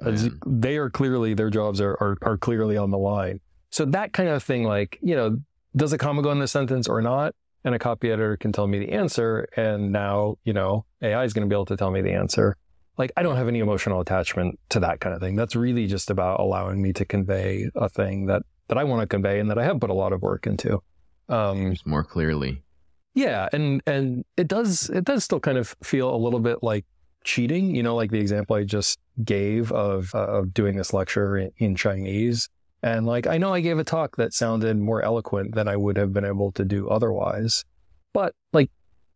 [0.46, 3.42] they are clearly their jobs are, are are clearly on the line.
[3.72, 5.38] So that kind of thing, like, you know,
[5.76, 7.36] does a comma go in the sentence or not?
[7.66, 11.34] And a copy editor can tell me the answer, and now you know AI is
[11.34, 12.56] going to be able to tell me the answer.
[12.98, 15.36] Like, I don't have any emotional attachment to that kind of thing.
[15.36, 19.08] That's really just about allowing me to convey a thing that that I want to
[19.08, 20.82] convey and that I have put a lot of work into.
[21.28, 22.64] Um, more clearly.
[23.14, 26.86] Yeah, and and it does it does still kind of feel a little bit like
[27.24, 27.76] cheating.
[27.76, 31.52] You know, like the example I just gave of uh, of doing this lecture in,
[31.58, 32.50] in Chinese,
[32.84, 35.98] and like I know I gave a talk that sounded more eloquent than I would
[35.98, 37.66] have been able to do otherwise,
[38.14, 38.72] but like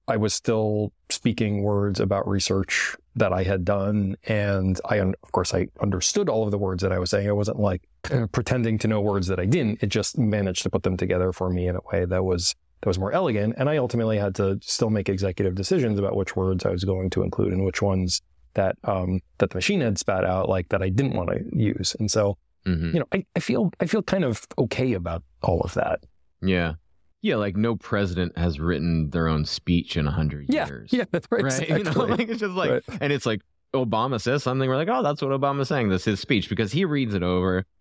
[0.08, 4.16] I was still speaking words about research that I had done.
[4.28, 7.30] And I, of course, I understood all of the words that I was saying.
[7.30, 7.84] I wasn't like
[8.32, 9.82] pretending to know words that I didn't.
[9.82, 12.90] It just managed to put them together for me in a way that was that
[12.90, 13.56] was more elegant.
[13.58, 17.10] And I ultimately had to still make executive decisions about which words I was going
[17.12, 18.22] to include and which ones
[18.56, 21.96] that um, that the machine had spat out, like that I didn't want to use.
[21.98, 22.94] And so, mm-hmm.
[22.94, 26.02] you know, I, I feel I feel kind of okay about all of that.
[26.42, 26.74] Yeah.
[27.22, 30.92] Yeah, like no president has written their own speech in a hundred yeah, years.
[30.92, 31.42] Yeah, that's right.
[31.42, 31.70] right?
[31.70, 31.78] Exactly.
[31.78, 32.84] You know, like it's just like, right.
[33.00, 33.40] and it's like
[33.74, 35.88] Obama says something, we're like, oh, that's what Obama's saying.
[35.88, 37.66] That's his speech because he reads it over.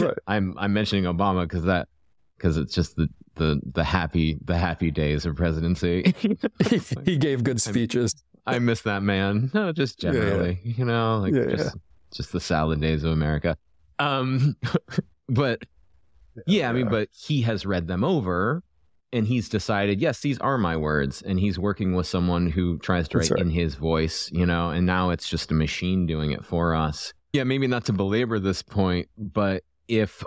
[0.00, 0.18] Right.
[0.26, 1.88] I'm I'm mentioning Obama because that
[2.36, 6.14] because it's just the the the happy the happy days of presidency.
[7.04, 8.14] he gave good speeches.
[8.46, 9.50] I, I miss that man.
[9.54, 10.74] No, just generally, yeah, yeah.
[10.76, 11.76] you know, like yeah, just
[12.12, 13.56] just the salad days of America.
[13.98, 14.56] Um,
[15.28, 15.62] but
[16.46, 18.62] yeah, I mean, but he has read them over
[19.12, 21.22] and he's decided, yes, these are my words.
[21.22, 23.40] And he's working with someone who tries to write right.
[23.40, 27.12] in his voice, you know, and now it's just a machine doing it for us.
[27.32, 30.22] Yeah, maybe not to belabor this point, but if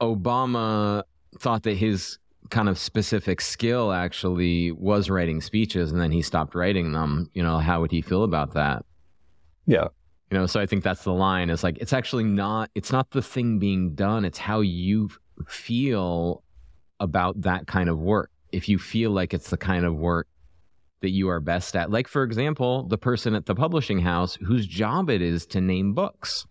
[0.00, 1.02] Obama
[1.38, 2.18] thought that his
[2.50, 7.42] kind of specific skill actually was writing speeches and then he stopped writing them, you
[7.42, 8.84] know, how would he feel about that?
[9.66, 9.88] Yeah.
[10.30, 13.10] You know, so I think that's the line is like, it's actually not, it's not
[13.10, 15.10] the thing being done, it's how you
[15.46, 16.42] feel
[16.98, 18.30] about that kind of work.
[18.52, 20.26] If you feel like it's the kind of work
[21.02, 24.66] that you are best at, like, for example, the person at the publishing house whose
[24.66, 26.46] job it is to name books,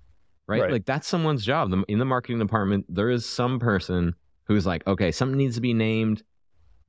[0.47, 0.61] right?
[0.61, 0.71] right.
[0.71, 1.73] Like, that's someone's job.
[1.87, 4.13] In the marketing department, there is some person
[4.49, 6.23] who's like, okay, something needs to be named.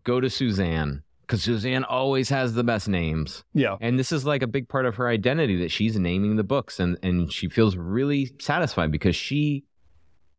[0.03, 3.45] Go to Suzanne because Suzanne always has the best names.
[3.53, 3.77] Yeah.
[3.83, 6.81] And this is like a big part of her identity that she's naming the books
[6.81, 9.65] and, and she feels really satisfied because she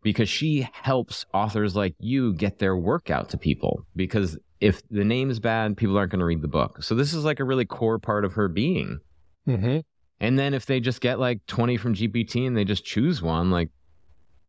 [0.01, 5.05] because she helps authors like you get their work out to people because if the
[5.05, 6.81] name is bad, people aren't going to read the book.
[6.81, 8.99] So this is like a really core part of her being.
[9.47, 9.79] Mm-hmm.
[10.19, 13.51] And then if they just get like 20 from GPT and they just choose one,
[13.51, 13.69] like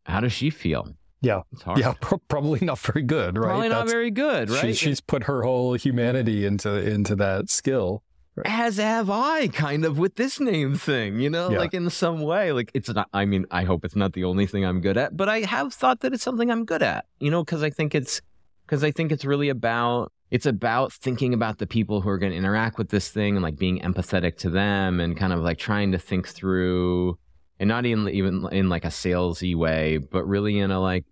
[0.05, 0.95] how does she feel?
[1.23, 1.41] Yeah.
[1.77, 1.93] Yeah.
[2.01, 3.47] Pro- probably not very good, right?
[3.47, 4.75] Probably not That's- very good, right?
[4.75, 8.03] She, she's put her whole humanity into into that skill.
[8.45, 11.59] as have I, kind of with this name thing, you know, Yeah.
[11.59, 12.51] like in some way.
[12.51, 15.15] Like it's not, I mean, I hope it's not the only thing I'm good at,
[15.15, 17.93] but I have thought that it's something I'm good at, you know, because I think
[17.95, 18.21] it's,
[18.65, 22.31] because I think it's really about, it's about thinking about the people who are going
[22.31, 25.59] to interact with this thing and like being empathetic to them and kind of like
[25.59, 27.19] trying to think through,
[27.59, 31.05] and not even, even in like a salesy way, but really in a like,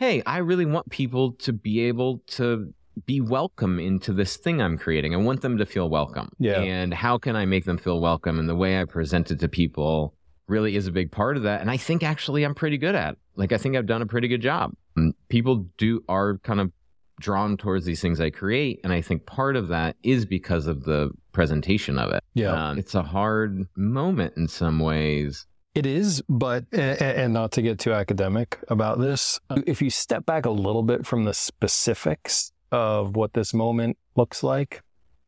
[0.00, 2.72] hey, I really want people to be able to
[3.06, 5.14] be welcome into this thing I'm creating.
[5.14, 6.30] I want them to feel welcome.
[6.38, 6.60] Yeah.
[6.60, 8.38] And how can I make them feel welcome?
[8.38, 10.14] And the way I present it to people
[10.48, 11.60] really is a big part of that.
[11.60, 13.12] And I think actually I'm pretty good at.
[13.12, 13.18] it.
[13.36, 14.72] Like I think I've done a pretty good job.
[14.98, 16.72] Mm, People do are kind of
[17.20, 20.84] drawn towards these things I create, and I think part of that is because of
[20.84, 22.24] the presentation of it.
[22.32, 22.70] Yeah.
[22.70, 25.46] Um, it's a hard moment in some ways.
[25.74, 30.44] It is, but and, not to get too academic about this, if you step back
[30.44, 34.82] a little bit from the specifics of what this moment looks like,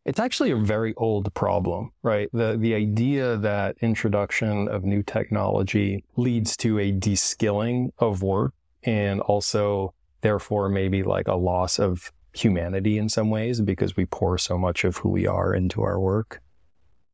[0.04, 2.28] it's actually a very old problem, right?
[2.32, 9.20] The the idea that introduction of new technology leads to a de-skilling of work and
[9.20, 14.58] also therefore maybe like a loss of humanity in some ways because we pour so
[14.58, 16.41] much of who we are into our work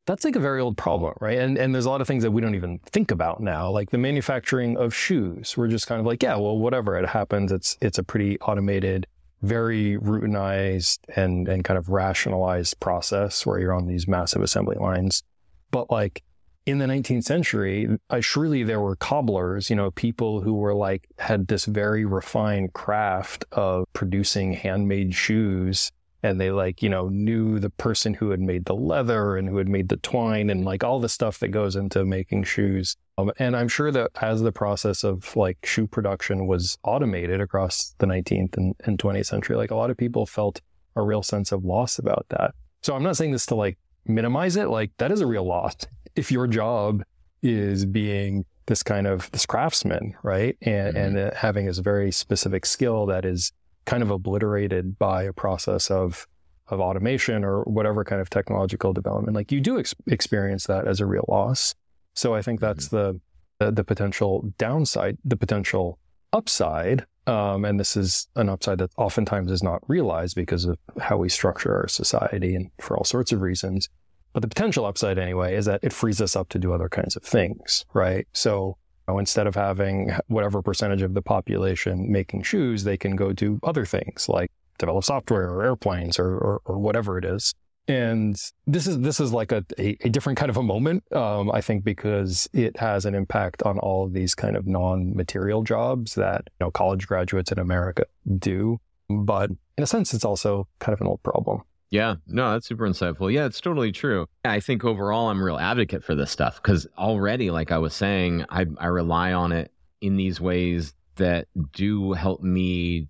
[0.09, 1.39] that's like a very old problem, right?
[1.39, 3.91] And and there's a lot of things that we don't even think about now, like
[3.91, 5.57] the manufacturing of shoes.
[5.57, 9.07] We're just kind of like, yeah, well, whatever it happens, it's it's a pretty automated,
[9.43, 15.23] very routinized and and kind of rationalized process where you're on these massive assembly lines.
[15.71, 16.23] But like
[16.65, 21.49] in the 19th century, surely there were cobblers, you know, people who were like had
[21.49, 25.93] this very refined craft of producing handmade shoes
[26.23, 29.57] and they like you know knew the person who had made the leather and who
[29.59, 32.97] had made the twine and like all the stuff that goes into making shoes.
[33.19, 37.95] Um, and i'm sure that as the process of like shoe production was automated across
[37.99, 40.61] the 19th and, and 20th century like a lot of people felt
[40.95, 42.55] a real sense of loss about that.
[42.83, 45.75] So i'm not saying this to like minimize it like that is a real loss
[46.17, 47.03] if your job
[47.43, 50.57] is being this kind of this craftsman right?
[50.63, 51.05] And Mhm.
[51.07, 53.51] and uh, having this very specific skill that is
[53.89, 56.27] kind of obliterated by a process of
[56.69, 59.35] of automation or whatever kind of technological development.
[59.35, 61.75] Like you do ex- experience that as a real loss.
[62.15, 63.21] So i think that's the,
[63.59, 65.99] the the potential downside the potential
[66.33, 71.17] upside um, and this is an upside that oftentimes is not realized because of how
[71.19, 73.89] we structure our society and for all sorts of reasons.
[74.33, 77.17] But the potential upside anyway is that it frees us up to do other kinds
[77.17, 78.27] of things right?
[78.33, 78.79] So
[79.17, 83.87] instead of having whatever percentage of the population making shoes, they can go do other
[83.87, 87.55] things like develop software or airplanes or, or, or whatever it is.
[87.89, 88.37] And
[88.67, 91.63] this is this is like a, a, a different kind of a moment, um, I
[91.63, 96.43] think, because it has an impact on all of these kind of non-material jobs that
[96.61, 98.05] you know college graduates in America
[98.39, 98.79] do.
[99.09, 101.63] But in a sense, it's also kind of an old problem.
[101.91, 103.33] Yeah, no, that's super insightful.
[103.33, 104.27] Yeah, it's totally true.
[104.45, 107.95] I think overall, I'm a real advocate for this stuff because already, like I was
[107.95, 113.09] saying, I, I rely on it in these ways that do help me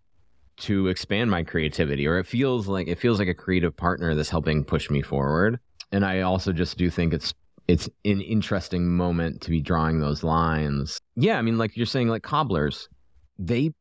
[0.58, 4.30] to expand my creativity, or it feels like it feels like a creative partner that's
[4.30, 5.58] helping push me forward.
[5.92, 7.34] And I also just do think it's
[7.66, 10.98] it's an interesting moment to be drawing those lines.
[11.16, 12.88] Yeah, I mean, like you're saying, like cobblers,
[13.38, 13.72] they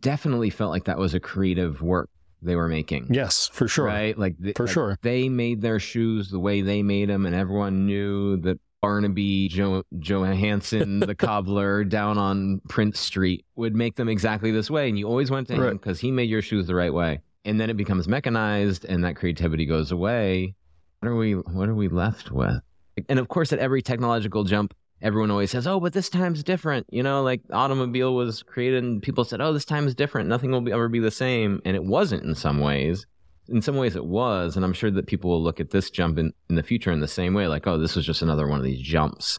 [0.00, 2.08] definitely felt like that was a creative work
[2.44, 3.08] they were making.
[3.10, 3.86] Yes, for sure.
[3.86, 4.16] Right?
[4.18, 4.98] Like th- For like, sure.
[5.02, 9.82] They made their shoes the way they made them, and everyone knew that Barnaby jo-
[9.98, 14.88] Johansson, the cobbler down on Prince Street, would make them exactly this way.
[14.88, 15.72] And you always went to him Right.
[15.72, 17.20] because he made your shoes the right way.
[17.46, 20.54] And then it becomes mechanized, and that creativity goes away.
[21.00, 21.32] What are we?
[21.34, 22.60] What are we left with?
[23.08, 24.72] And of course, at every technological jump,
[25.04, 29.00] everyone always says, "Oh, but this time's different." You know, like automobile was created, and
[29.00, 30.28] people said, "Oh, this time is different.
[30.28, 33.06] Nothing will be, ever be the same." And it wasn't in some ways.
[33.48, 36.16] In some ways, it was, and I'm sure that people will look at this jump
[36.18, 38.58] in, in the future in the same way, like, "Oh, this was just another one
[38.58, 39.38] of these jumps."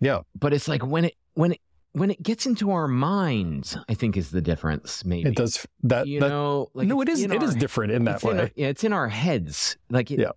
[0.00, 0.20] Yeah.
[0.34, 1.60] But it's like when it when it
[1.92, 5.04] when it gets into our minds, I think is the difference.
[5.04, 6.06] Maybe It does that.
[6.06, 7.22] You that know, like no, it is.
[7.22, 8.38] It is different in that way.
[8.40, 9.76] our- yeah, it's in our heads.
[9.90, 10.30] Like, it, Yeah.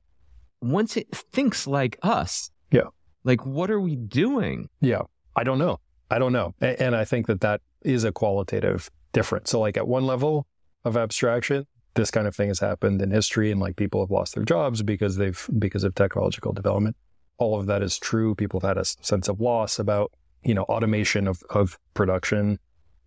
[0.61, 2.81] once it thinks like us, Yeah.
[3.25, 4.69] Like, what are we doing?
[4.79, 5.01] Yeah.
[5.35, 5.79] I don't know.
[6.09, 6.53] I don't know.
[6.61, 9.49] A- And I think that that is a qualitative difference.
[9.49, 10.47] So, like, at one level,
[10.85, 11.65] of abstraction.
[11.95, 14.83] This kind of thing has happened in history and like people have lost their jobs
[14.83, 16.95] because they've because of technological development.
[17.37, 18.35] All of that is true.
[18.35, 20.11] People have had a sense of loss about,
[20.43, 22.59] you know, automation of, of production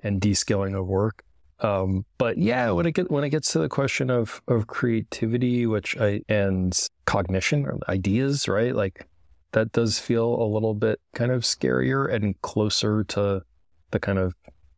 [0.03, 1.23] and de-skilling of work.
[1.61, 5.67] Um, but yeah, when it get when it gets to the question of of creativity,
[5.67, 8.75] which I and cognition or ideas, right?
[8.75, 9.07] Like
[9.53, 13.43] that does feel a little bit kind of scarier and closer to
[13.91, 14.35] the kind of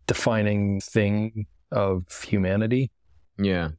[0.06, 2.90] defining thing of humanity.
[3.38, 3.70] Yeah.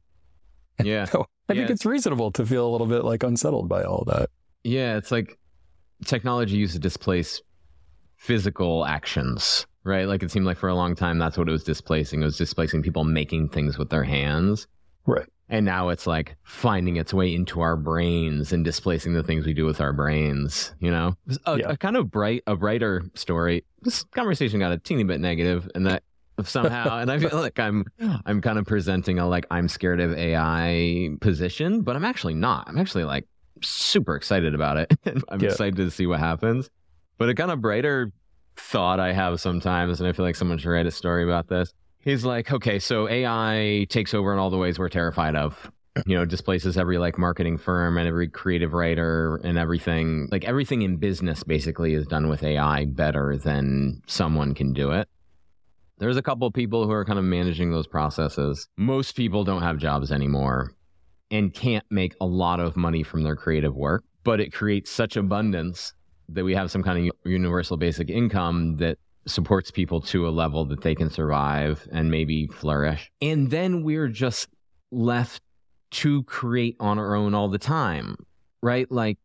[0.82, 1.04] Yeah.
[1.04, 1.60] So I Yeah.
[1.60, 4.30] think it's reasonable to feel a little bit like unsettled by all that.
[4.64, 5.38] Yeah, it's like
[6.06, 7.40] technology used to displace
[8.16, 10.06] physical actions, right?
[10.08, 12.22] Like it seemed like for a long time that's what it was displacing.
[12.22, 14.66] It was displacing people making things with their hands.
[15.06, 15.26] Right.
[15.52, 19.52] And now it's like finding its way into our brains and displacing the things we
[19.52, 21.14] do with our brains, you know?
[21.44, 21.72] A, Yeah.
[21.72, 23.62] a kind of bright, a brighter story.
[23.82, 26.02] This conversation got a teeny bit negative and that
[26.42, 27.84] somehow, and I feel like I'm,
[28.24, 32.66] I'm kind of presenting a like, I'm scared of AI position, but I'm actually not.
[32.66, 33.26] I'm actually like
[33.62, 34.90] super excited about it.
[35.28, 35.50] I'm Yeah.
[35.50, 36.70] excited to see what happens.
[37.18, 38.10] But a kind of brighter
[38.56, 41.74] thought I have sometimes, and I feel like someone should write a story about this.
[42.02, 45.70] He's like, okay, so AI takes over in all the ways we're terrified of.
[46.06, 50.28] You know, displaces every like marketing firm and every creative writer and everything.
[50.32, 55.08] Like everything in business basically is done with AI better than someone can do it.
[55.98, 58.68] There's a couple of people who are kind of managing those processes.
[58.76, 60.72] Most people don't have jobs anymore
[61.30, 65.16] and can't make a lot of money from their creative work, but it creates such
[65.16, 65.92] abundance
[66.30, 70.64] that we have some kind of universal basic income that supports people to a level
[70.66, 73.10] that they can survive and maybe flourish.
[73.20, 74.48] And then we're just
[74.90, 75.42] left
[75.92, 78.16] to create on our own all the time,
[78.62, 78.90] right?
[78.90, 79.18] Like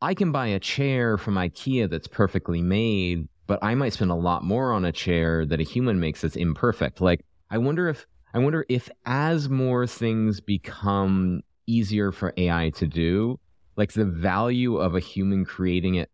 [0.00, 4.16] I can buy a chair from IKEA that's perfectly made, but I might spend a
[4.16, 7.00] lot more on a chair that a human makes that's imperfect.
[7.00, 12.86] Like I wonder if I wonder if as more things become easier for AI to
[12.86, 13.38] do,
[13.76, 16.10] like the value of a human creating it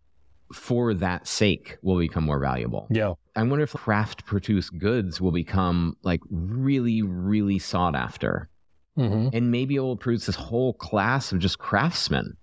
[0.53, 2.87] for that sake will become more valuable.
[2.91, 3.15] Yeah.
[3.35, 8.49] I wonder if craft produced goods will become like really, really sought after.
[8.99, 9.37] Mm-hmm.
[9.37, 12.37] And maybe it will produce this whole class of just craftsmen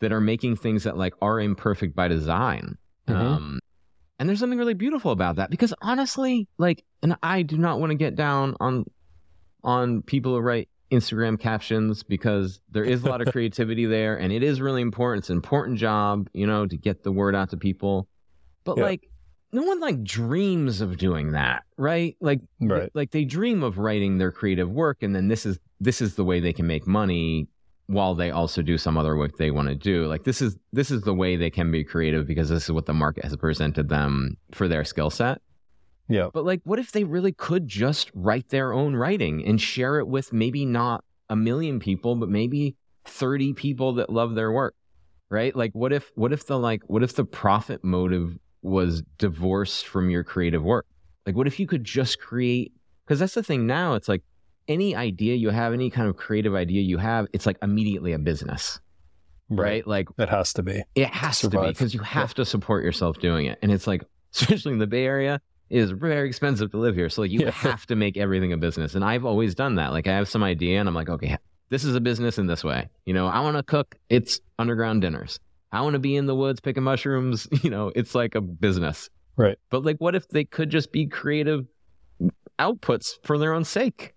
[0.00, 2.78] that are making things that like are imperfect by design.
[3.08, 3.14] Mhm.
[3.14, 3.60] Um,
[4.18, 7.90] and there's something really beautiful about that because honestly, like, and I do not want
[7.90, 8.84] to get down on
[9.62, 14.32] on people who write Instagram captions because there is a lot of creativity there and
[14.32, 15.22] it is really important.
[15.22, 18.08] It's an important job, you know, to get the word out to people.
[18.64, 18.84] But Yeah.
[18.84, 19.08] like
[19.52, 22.16] no one like dreams of doing that, right?
[22.20, 22.90] Like th- Right.
[22.94, 26.24] like they dream of writing their creative work and then this is this is the
[26.24, 27.48] way they can make money
[27.88, 30.06] while they also do some other work they want to do.
[30.06, 32.86] Like this is this is the way they can be creative because this is what
[32.86, 35.40] the market has presented them for their skill set.
[36.08, 36.28] Yeah.
[36.32, 40.06] But like what if they really could just write their own writing and share it
[40.06, 42.76] with maybe not a million people but maybe
[43.06, 44.74] 30 people that love their work.
[45.30, 45.54] Right?
[45.54, 50.10] Like what if what if the like what if the profit motive was divorced from
[50.10, 50.86] your creative work?
[51.26, 52.72] Like what if you could just create
[53.08, 54.22] cuz that's the thing now it's like
[54.68, 58.18] any idea you have any kind of creative idea you have it's like immediately a
[58.18, 58.80] business
[59.48, 60.82] right, like It has to be.
[60.96, 64.02] it has to be because you have to support yourself doing it and it's like
[64.34, 65.40] especially in the bay area
[65.70, 67.08] it is very expensive to live here.
[67.08, 67.50] So like you Yeah.
[67.70, 68.94] have to make everything a business.
[68.94, 69.92] And i've always done that.
[69.92, 71.36] Like i have some idea and i'm like okay
[71.68, 72.88] this is a business in this way.
[73.06, 73.96] You know i want to cook.
[74.08, 75.40] It's underground dinners.
[75.72, 77.48] I want to be in the woods picking mushrooms.
[77.62, 79.10] You know it's like a business.
[79.36, 79.58] Right.
[79.70, 81.66] but like what if they could just be creative
[82.58, 84.14] outputs for their own sake?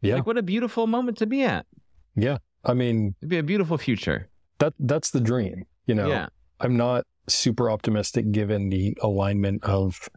[0.00, 0.16] Yeah.
[0.16, 1.66] like what a beautiful moment to be at.
[2.14, 2.38] Yeah.
[2.64, 4.28] I mean, it'd be a beautiful future.
[4.58, 5.64] that that's the dream.
[5.86, 6.26] You know, yeah.
[6.60, 10.08] I'm not super optimistic given the alignment of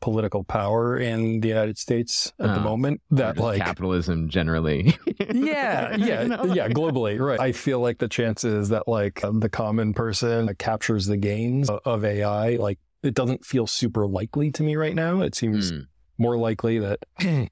[0.00, 3.00] political power in the United States at the Oh, moment.
[3.10, 4.96] That like capitalism generally
[5.30, 6.44] yeah, yeah, You know?
[6.44, 7.40] yeah, globally, right.
[7.40, 11.80] I feel like the chances that like um, the common person captures the gains o-
[11.84, 15.20] of AI, like it doesn't feel super likely to me right now.
[15.20, 15.80] It seems Hmm.
[16.18, 17.00] more likely that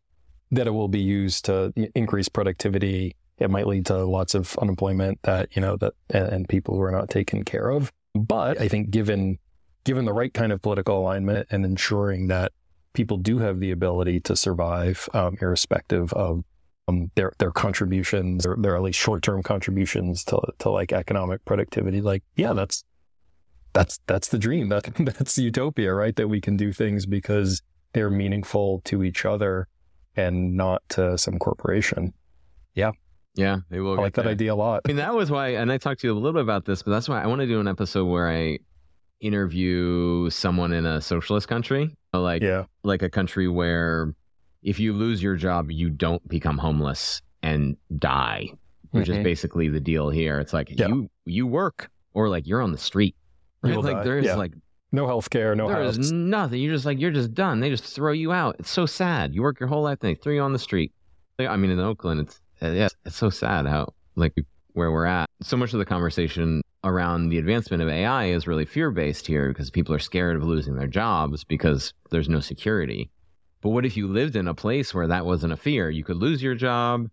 [0.51, 3.17] that it will be used to increase productivity.
[3.39, 6.83] It might lead to lots of unemployment that you know that and, and people who
[6.83, 7.93] are not taken care of.
[8.15, 9.39] But I think given
[9.87, 12.53] given the right kind of political alignment and ensuring that
[12.93, 16.43] people do have the ability to survive, um, irrespective of
[16.89, 21.45] um, their their contributions, or their at least short term contributions to to like economic
[21.45, 22.01] productivity.
[22.01, 22.85] Like, yeah, that's
[23.73, 24.69] that's that's the dream.
[24.77, 26.17] That that's the utopia, right?
[26.17, 27.63] That we can do things because
[27.93, 29.69] they're meaningful to each other
[30.17, 32.13] and not to some corporation.
[33.37, 34.01] Yeah, they will.
[34.01, 34.33] I like that there.
[34.33, 34.83] idea a lot.
[34.85, 36.83] I mean, that was why, and I talked to you a little bit about this,
[36.83, 38.59] but that's why I want to do an episode where I
[39.21, 44.15] interview someone in a socialist country, like Yeah, like a country where
[44.63, 48.49] if you lose your job, you don't become homeless and die,
[48.91, 49.23] which is Mhm.
[49.25, 50.39] basically the deal here.
[50.41, 50.89] It's like Yeah.
[50.89, 53.15] you you work or like you're on the street.
[53.63, 53.77] Right?
[53.77, 54.05] Like die.
[54.05, 54.37] there's Yeah.
[54.37, 54.55] like
[54.93, 55.99] No health care, no there house.
[55.99, 56.61] is nothing.
[56.63, 57.61] You're just like you're just done.
[57.61, 58.57] They just throw you out.
[58.59, 59.35] It's so sad.
[59.35, 60.93] You work your whole life, and they throw you on the street.
[61.39, 64.33] I mean, in Oakland, it's uh, yeah, it's so sad how like
[64.77, 65.29] where we're at.
[65.43, 69.49] So much of the conversation around the advancement of AI is really fear based here
[69.49, 73.11] because people are scared of losing their jobs because there's no security.
[73.63, 75.89] But what if you lived in a place where that wasn't a fear?
[75.89, 77.09] You could lose your job.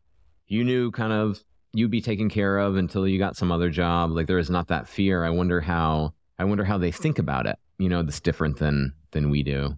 [0.47, 1.41] You knew kind of
[1.73, 4.11] you'd be taken care of until you got some other job.
[4.11, 5.23] Like there is not that fear.
[5.23, 7.57] I wonder how I wonder how they think about it.
[7.77, 9.77] You know, that's different than than we do.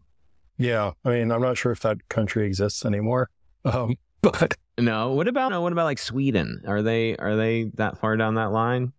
[0.57, 3.29] Yeah, I mean, I'm not sure if that country exists anymore.
[3.65, 3.95] Um,
[4.31, 6.61] but No, what about no, what about like Sweden?
[6.67, 8.91] Are they are they that far down that line?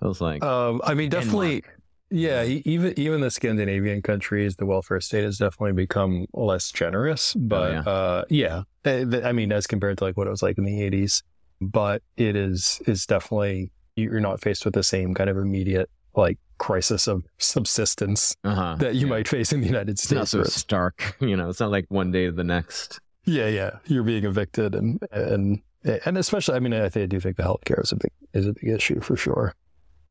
[0.00, 1.80] Feels like um, I mean, definitely, Denmark.
[2.10, 2.44] yeah.
[2.44, 7.34] e- Even even the Scandinavian countries, the welfare state has definitely become less generous.
[7.34, 7.80] But yeah.
[7.92, 10.80] uh, yeah, Eh, I mean, as compared to like what it was like in the
[10.88, 11.22] '80s,
[11.60, 16.38] but it is is definitely you're not faced with the same kind of immediate like
[16.58, 18.76] crisis of subsistence uh-huh.
[18.78, 19.10] that you yeah.
[19.14, 20.30] might face in the United It's not States.
[20.30, 21.48] so it's- stark, you know.
[21.50, 23.00] It's not like one day to the next.
[23.28, 23.70] Yeah, yeah.
[23.84, 27.42] You're being evicted and and and especially I mean I think I do think the
[27.42, 29.54] healthcare is a big is a big issue for sure.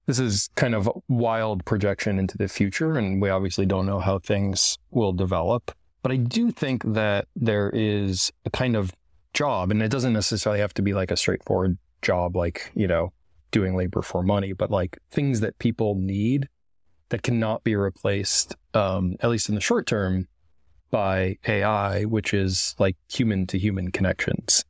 [0.05, 4.19] This is kind of wild projection into the future and we obviously don't know how
[4.19, 5.71] things will develop.
[6.03, 8.93] But I do think that there is a kind of
[9.33, 13.11] job and it doesn't necessarily have to be like a straightforward job like, you know,
[13.49, 16.47] doing labor for money, but like things that people need
[17.09, 20.27] that cannot be replaced um at least in the short term
[20.91, 24.63] by AI, which is like human to human connections.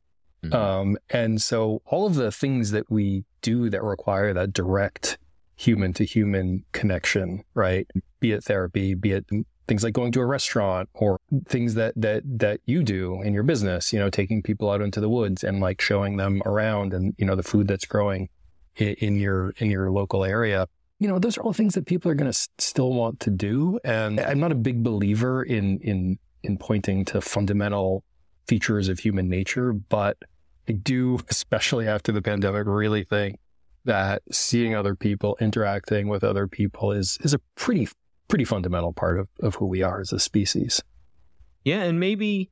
[0.44, 0.54] Mhm.
[0.54, 5.18] Um, and so all of the things that we do that require that direct
[5.56, 7.88] human to human connection, right?
[8.20, 9.26] Be it therapy, be it
[9.66, 13.42] things like going to a restaurant or things that that that you do in your
[13.42, 17.14] business, you know, taking people out into the woods and like showing them around and
[17.18, 18.28] you know the food that's growing
[18.76, 20.66] in, in your in your local area.
[20.98, 23.78] You know, those are all things that people are going to still want to do
[23.84, 28.04] and I'm not a big believer in in in pointing to fundamental
[28.46, 30.16] features of human nature, but
[30.68, 33.38] I do, especially after the pandemic, really think
[33.84, 37.88] that seeing other people, interacting with other people is is a pretty
[38.28, 40.82] pretty fundamental part of, of who we are as a species.
[41.64, 42.50] Yeah, and maybe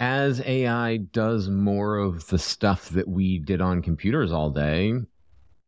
[0.00, 4.94] as AI does more of the stuff that we did on computers all day,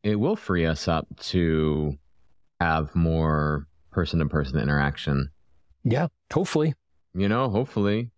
[0.02, 1.96] it will free us up to
[2.60, 5.30] have more person to person interaction.
[5.84, 6.74] Yeah, hopefully.
[7.14, 8.10] You know, hopefully.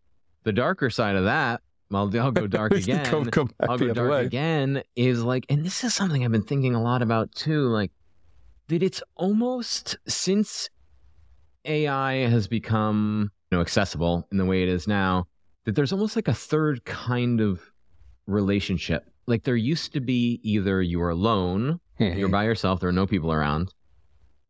[0.45, 1.61] The darker side of that,
[1.93, 3.05] I'll, I'll go dark again.
[3.07, 4.25] Come- come back I'll the go dark way.
[4.25, 7.67] again is like, and this is something I've been thinking a lot about too.
[7.69, 7.91] Like,
[8.69, 10.69] that it's almost since
[11.65, 15.27] AI has become you know accessible in the way it is now,
[15.65, 17.61] that there's almost like a third kind of
[18.27, 19.05] relationship.
[19.27, 23.33] Like there used to be either you're alone, you're by yourself, there are no people
[23.33, 23.73] around,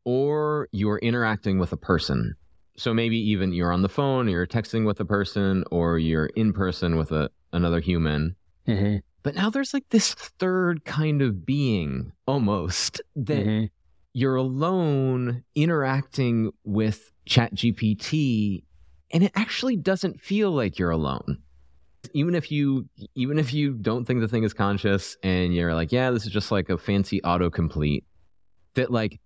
[0.07, 2.35] or you're interacting with a person.
[2.79, 6.27] So maybe even you're on the phone, or you're texting with a person, or you're
[6.37, 8.37] in person with a another human.
[8.69, 13.71] Mhm, But now there's like this third kind of being almost that mhm.
[14.15, 18.65] you're alone interacting with ChatGPT
[19.13, 21.39] and it actually doesn't feel like you're alone.
[22.15, 25.93] Even if you even if you don't think the thing is conscious and you're like,
[25.93, 28.05] yeah, this is just like a fancy autocomplete
[28.75, 29.21] that like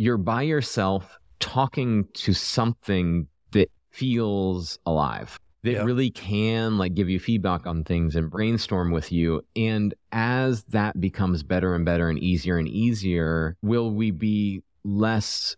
[0.00, 5.38] you're by yourself talking to something that feels alive.
[5.62, 5.84] That Yeah.
[5.84, 9.42] really can like give you feedback on things and brainstorm with you.
[9.54, 15.54] And as that becomes better and better and easier and easier, will we be less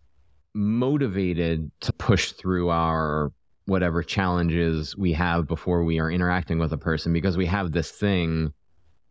[0.54, 3.30] motivated to push through our
[3.66, 7.92] whatever challenges we have before we are interacting with a person because we have this
[7.92, 8.52] thing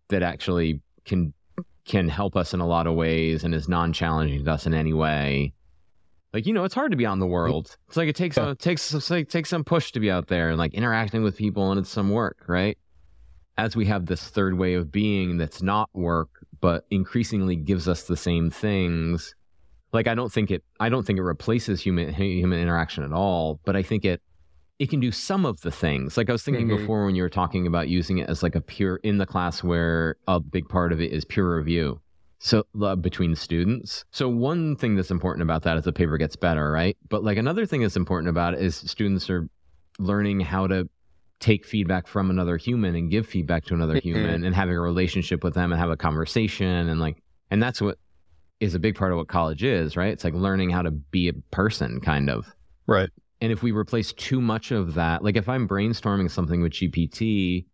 [0.10, 1.34] that actually can
[1.86, 4.94] can help us in a lot of ways and is non-challenging to us in any
[4.94, 5.54] way.
[6.34, 7.76] Like you know it's hard to be on the world.
[7.88, 8.52] It's like it takes Yeah.
[8.52, 11.24] it takes it's like it takes some push to be out there and like interacting
[11.24, 12.78] with people and it's some work right?
[13.58, 16.30] As we have this third way of being that's not work
[16.62, 19.36] but increasingly gives us the same things.
[19.92, 23.60] Like i don't think it i don't think it replaces human human interaction at all
[23.66, 24.22] but i think it
[24.82, 26.78] it can do some of the things like i was thinking Mhm.
[26.80, 29.64] before when you were talking about using it as like a peer in the class
[29.64, 32.02] where a big part of it is peer review
[32.40, 36.36] so uh, between students so one thing that's important about that is the paper gets
[36.36, 39.48] better right but like another thing that's important about it is students are
[40.00, 40.90] learning how to
[41.40, 44.02] take feedback from another human and give feedback to another Mhm.
[44.02, 47.22] human and having a relationship with them and have a conversation and like
[47.52, 47.98] and that's what
[48.60, 51.28] is a big part of what college is right it's like learning how to be
[51.28, 52.48] a person kind of
[52.88, 53.10] Right.
[53.42, 57.66] And if we replace too much of that, like if I'm brainstorming something with GPT,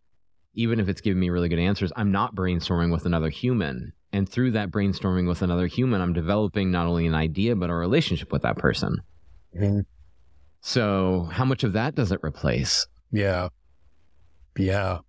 [0.53, 3.93] even if it's giving me really good answers, I'm not brainstorming with another human.
[4.13, 7.73] And through that brainstorming with another human, I'm developing not only an idea, but a
[7.73, 8.97] relationship with that person.
[9.55, 9.85] Mhm.
[10.61, 12.87] So, how much of that does it replace?
[13.11, 13.49] Yeah.
[14.57, 14.99] Yeah.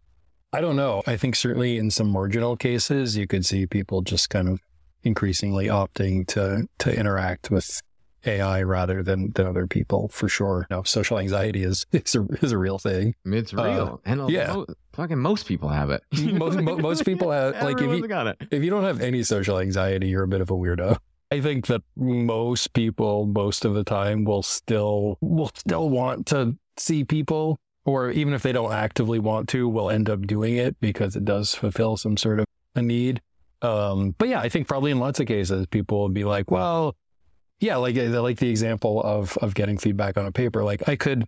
[0.52, 1.02] I don't know.
[1.06, 4.60] I think certainly in some marginal cases, you could see people just kind of
[5.04, 7.80] increasingly opting to to interact with
[8.26, 10.66] AI rather than than other people for sure.
[10.70, 13.14] No, social anxiety is is a, is a real thing.
[13.24, 14.00] It's Uh, real.
[14.04, 14.52] and yeah.
[14.52, 16.02] mo- fucking most people have it.
[16.32, 18.36] Most- mo- most people have- like, if you- got it.
[18.50, 20.98] If you don't have any social anxiety, you're a bit of a weirdo.
[21.30, 26.56] I think that most people most of the time will still will still want to
[26.78, 30.78] see people or even if they don't actively want to, will end up doing it
[30.80, 33.20] because it does fulfill some sort of a need.
[33.62, 36.94] Um, but yeah, I think probably in lots of cases people will be like, well,
[37.60, 40.62] yeah, like uh, like the example of of getting feedback on a paper.
[40.64, 41.26] Like I could,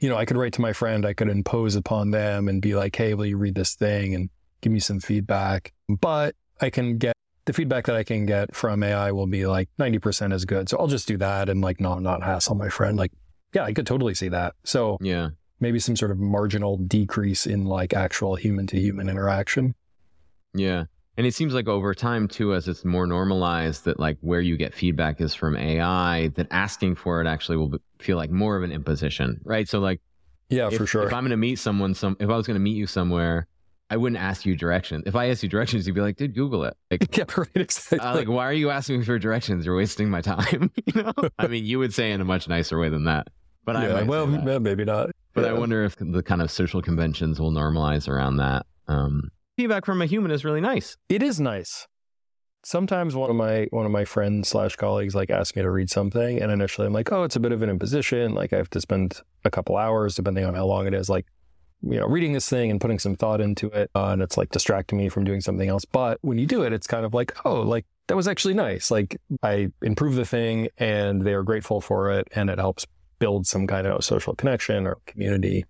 [0.00, 2.74] you know, I could write to my friend, I could impose upon them and be
[2.74, 5.72] like, hey, will you read this thing and give me some feedback?
[5.88, 7.12] But I can get
[7.44, 10.68] the feedback that I can get from AI will be like 90% as good.
[10.68, 12.96] So I'll just do that and like not not hassle my friend.
[12.98, 13.12] Like,
[13.54, 14.54] yeah, I could totally see that.
[14.64, 15.30] So Yeah.
[15.60, 19.74] maybe some sort of marginal decrease in like actual human to human interaction.
[20.54, 20.84] Yeah.
[21.18, 24.56] And it seems like over time too, as it's more normalized that like where you
[24.56, 28.56] get feedback is from AI, that asking for it actually will be- feel like more
[28.56, 29.68] of an imposition, right?
[29.68, 30.00] So like,
[30.48, 31.02] Yeah, if, for sure.
[31.08, 33.48] if I'm going to meet someone, some if I was going to meet you somewhere,
[33.90, 35.02] I wouldn't ask you directions.
[35.06, 37.48] If I asked you directions, you'd be like, "Dude, Google it." Like, yeah, right.
[37.56, 37.98] Exactly.
[37.98, 39.66] uh, like, why are you asking me for directions?
[39.66, 40.70] You're wasting my time.
[40.86, 41.12] you know?
[41.38, 43.26] I mean, you would say in a much nicer way than that,
[43.64, 44.26] but I yeah, might well,
[44.60, 45.10] maybe not.
[45.34, 48.66] But I wonder if the kind of social conventions will normalize around that.
[48.86, 50.96] Um, feedback from a human is really nice.
[51.08, 51.88] It is nice.
[52.64, 55.90] Sometimes one of my one of my friends slash colleagues like asked me to read
[55.90, 58.34] something, and initially I'm like, oh, it's a bit of an imposition.
[58.34, 61.26] Like I have to spend a couple hours, depending on how long it is, like
[61.82, 64.50] you know, reading this thing and putting some thought into it, uh, and it's like
[64.50, 65.84] distracting me from doing something else.
[65.84, 68.92] But when you do it, it's kind of like, oh, like that was actually nice.
[68.92, 72.86] Like I improved the thing, and they are grateful for it, and it helps
[73.18, 75.64] build some kind of social connection or community.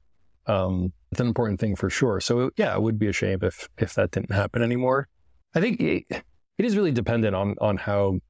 [0.46, 2.20] Um, it's an important thing for sure.
[2.20, 5.08] So yeah, it would be a shame if if that didn't happen anymore.
[5.54, 8.20] I think it, it is really dependent on on how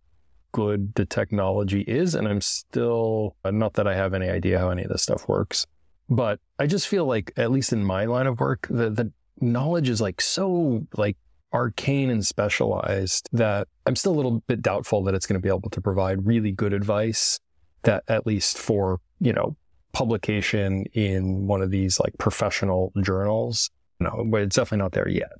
[0.52, 4.84] good the technology is, and I'm still not that I have any idea how any
[4.84, 5.66] of this stuff works,
[6.08, 9.88] but I just feel like at least in my line of work, the the knowledge
[9.88, 11.16] is like so like
[11.52, 15.48] arcane and specialized that I'm still a little bit doubtful that it's going to be
[15.48, 17.40] able to provide really good advice
[17.84, 19.56] that at least for you know
[19.92, 23.70] publication in one of these like professional journals.
[24.00, 25.32] No, but it's definitely not there yet.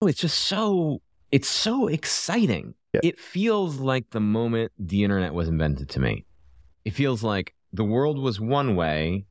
[0.00, 2.74] Oh, it's just so it's so exciting.
[2.92, 3.00] Yeah.
[3.02, 6.24] It feels like the moment the internet was invented to me.
[6.84, 9.26] It feels like the world was one way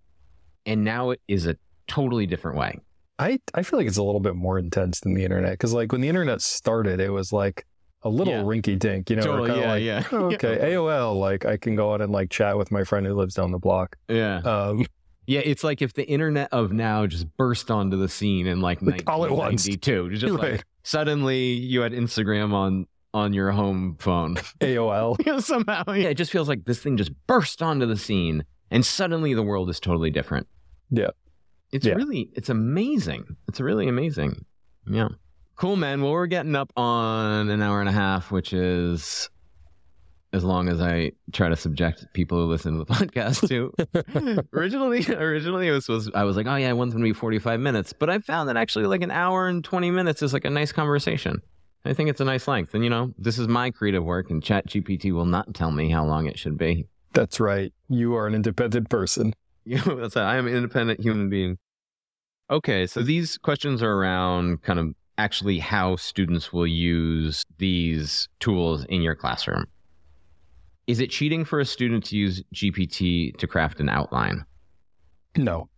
[0.66, 1.56] and now it is a
[1.88, 2.80] totally different way.
[3.18, 5.92] I, I feel like it's a little bit more intense than the internet because like
[5.92, 7.66] when the internet started, it was like
[8.04, 8.42] a little Yeah.
[8.44, 10.04] rinky dink, you know, totally, yeah, like, yeah.
[10.12, 13.14] "Oh, okay, AOL, like I can go out and like chat with my friend who
[13.14, 13.98] lives down the block.
[14.08, 14.38] yeah.
[14.40, 14.86] Um,
[15.30, 18.82] Yeah, it's like if the internet of now just burst onto the scene in like
[18.82, 19.68] Like, all at once.
[19.68, 20.16] 1992.
[20.16, 20.52] Just Right.
[20.54, 24.36] like suddenly you had Instagram on on your home phone.
[24.62, 25.18] AOL.
[25.26, 25.84] Yeah, somehow.
[25.88, 29.44] Yeah, it just feels like this thing just burst onto the scene and suddenly the
[29.44, 30.48] world is totally different.
[30.92, 31.10] Yeah.
[31.74, 31.96] It's Yeah.
[31.96, 33.36] really it's amazing.
[33.50, 34.46] It's really amazing.
[34.90, 35.10] Yeah.
[35.58, 36.04] Cool, man.
[36.04, 39.28] Well, we're getting up on an hour and a half, which is
[40.32, 44.44] as long as I try to subject people who listen to the podcast to.
[44.54, 47.12] originally, originally it was, was I was like, oh yeah, I want them to be
[47.12, 50.32] forty five minutes, but I found that actually like an hour and twenty minutes is
[50.32, 51.42] like a nice conversation.
[51.86, 54.44] I think it's a nice length, and you know, this is my creative work, and
[54.44, 56.86] Chat GPT will not tell me how long it should be.
[57.14, 57.74] That's right.
[57.90, 59.34] You are an independent person.
[59.66, 61.58] Know, that's I am an independent human being.
[62.50, 68.86] Okay, so these questions are around kind of actually how students will use these tools
[68.86, 69.66] in your classroom.
[70.88, 74.46] Is it cheating for a student to use GPT to craft an outline?
[75.36, 75.70] No.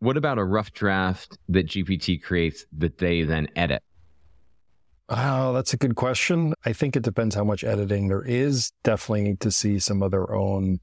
[0.00, 3.82] What about a rough draft that GPT creates that they then edit?
[5.08, 6.54] Oh, that's a good question.
[6.64, 8.72] I think it depends how much editing there is.
[8.82, 10.80] Definitely need to see some of their own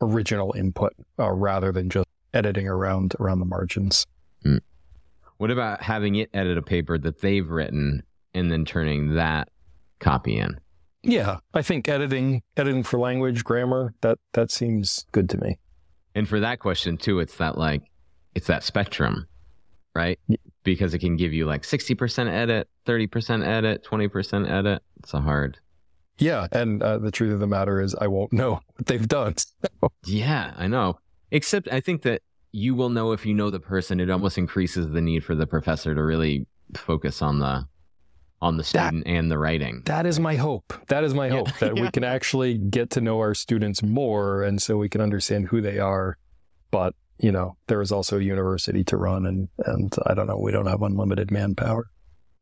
[0.00, 4.06] original input uh, rather than just editing around around the margins.
[5.38, 8.02] What about having it edit a paper that they've written
[8.34, 9.48] and then turning that
[10.00, 10.58] copy in?
[11.02, 15.58] Yeah, I think editing editing for language, grammar, that that seems good to me.
[16.14, 17.82] And for that question too, it's that like
[18.34, 19.26] it's that spectrum,
[19.94, 20.18] right?
[20.28, 24.82] Y- Because it can give you like 60% edit, 30% edit, 20% edit.
[24.98, 25.58] It's a hard.
[26.18, 29.36] Yeah, and uh, the truth of the matter is I won't know what they've done.
[30.04, 30.98] yeah, I know.
[31.30, 32.22] Except I think that
[32.52, 34.00] you will know if you know the person.
[34.00, 36.46] It almost increases the need for the professor to really
[36.76, 37.66] focus on the
[38.40, 39.82] on the student that, and the writing.
[39.86, 40.72] That is my hope.
[40.88, 41.32] That is my yeah.
[41.32, 41.82] hope that yeah.
[41.82, 45.60] we can actually get to know our students more and so we can understand who
[45.60, 46.18] they are.
[46.70, 50.38] But, you know, there is also a university to run and and I don't know,
[50.38, 51.90] we don't have unlimited manpower.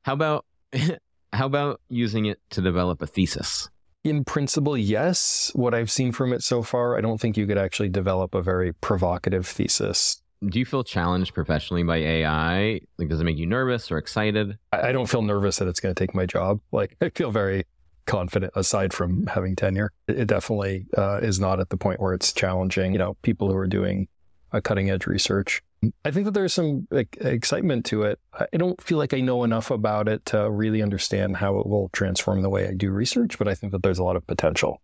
[0.03, 0.45] How about
[1.33, 3.71] how about using it to develop a thesis?
[4.07, 5.51] In principle, yes.
[5.55, 8.43] What I've seen from it so far, I don't think you could actually develop a
[8.43, 12.81] very provocative thesis do you feel challenged professionally by AI?
[12.99, 14.59] Like, does it make you nervous or excited?
[14.73, 16.61] I don't feel nervous that it's going to take my job.
[16.73, 17.65] Like, I feel very
[18.07, 19.93] confident aside from having tenure.
[20.07, 23.57] It definitely uh, is not at the point where it's challenging, you know, people who
[23.57, 24.09] are doing
[24.53, 25.63] a cutting edge research.
[26.05, 28.19] I think that there's some like, excitement to it.
[28.33, 31.91] I don't feel like I know enough about it to really understand how it will
[31.91, 34.81] transform the way I do research, but I think that there's a lot of potential.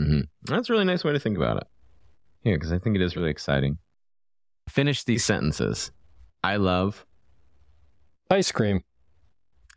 [0.00, 0.20] Mm-hmm.
[0.44, 1.64] That's a really nice way to think about it.
[2.44, 3.78] Yeah, because I think it is really exciting.
[4.68, 5.90] Finish these sentences.
[6.42, 7.04] I love
[8.30, 8.82] ice cream.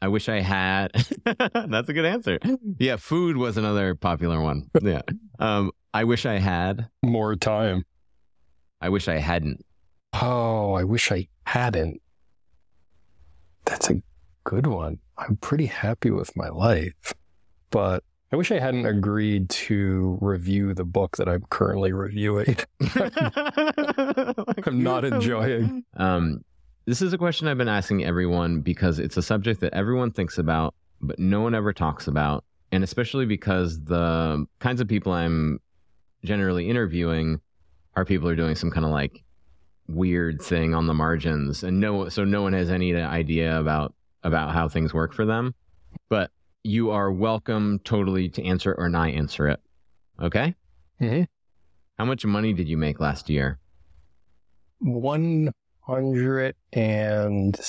[0.02, 0.92] I wish I had.
[1.26, 2.40] That's a good answer.
[2.80, 4.70] Yeah, food was another popular one.
[4.82, 5.02] Yeah.
[5.40, 7.86] Um, I wish I had more time.
[8.86, 9.66] I wish I hadn't.
[10.22, 12.04] Oh, I wish I hadn't.
[13.66, 13.96] That's a
[14.44, 15.00] good one.
[15.18, 17.12] I'm pretty happy with my life,
[17.72, 22.58] but I wish I hadn't agreed to review the book that I'm currently reviewing.
[24.68, 25.84] I'm not enjoying.
[25.98, 26.46] Um,
[26.86, 30.38] this is a question I've been asking everyone because it's a subject that everyone thinks
[30.38, 32.44] about, but no one ever talks about.
[32.72, 35.60] And especially because the kinds of people I'm
[36.24, 37.42] generally interviewing
[37.96, 39.24] are people are doing some kind of like
[39.88, 43.94] weird thing on the margins and no so no one has any idea about
[44.24, 45.54] about how things work for them
[46.10, 46.32] but
[46.66, 49.60] you are welcome totally to answer it or not answer it.
[50.20, 50.56] Okay?
[51.00, 51.26] Mm-hmm.
[52.00, 53.60] How much money did you make last year?
[54.80, 57.60] 100 and,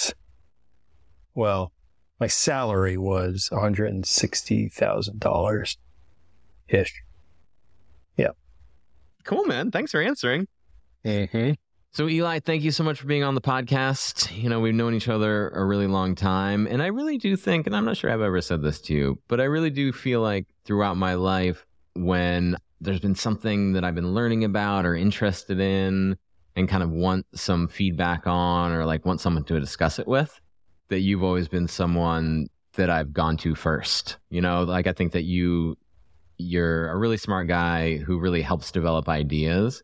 [1.35, 1.73] well,
[2.19, 5.77] my salary was $160,000
[6.69, 7.03] ish.
[9.27, 9.37] Yeah.
[9.37, 9.71] Cool, man.
[9.71, 10.47] Thanks for answering.
[11.05, 11.53] Mm-hmm.
[11.93, 14.37] So, Eli, thank you so much for being on the podcast.
[14.37, 16.67] You know, we've known each other a really long time.
[16.67, 19.19] And I really do think, and I'm not sure I've ever said this to you,
[19.29, 23.95] but I really do feel like throughout my life, when there's been something that I've
[23.95, 26.19] been learning about or interested in
[26.55, 30.39] and kind of want some feedback on or like want someone to discuss it with,
[30.89, 34.19] that you've always been someone that I've gone to first.
[34.29, 35.79] You know, like I think that you,
[36.39, 39.83] you're a really smart guy who really helps develop ideas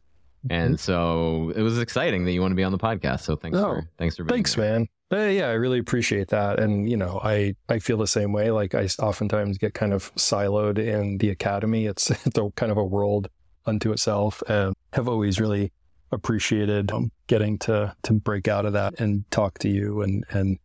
[0.50, 3.20] and so it was exciting that you want to be on the podcast.
[3.20, 4.88] So thanks oh, for thanks for being thanks, man.
[5.12, 6.58] Uh, yeah, I really appreciate that.
[6.58, 8.50] And you know, I I feel the same way.
[8.50, 11.86] Like I oftentimes get kind of siloed in the academy.
[11.86, 13.28] It's it's a kind of a world
[13.66, 15.72] unto itself, and have always really
[16.10, 20.58] appreciated um, getting to to break out of that and talk to you and and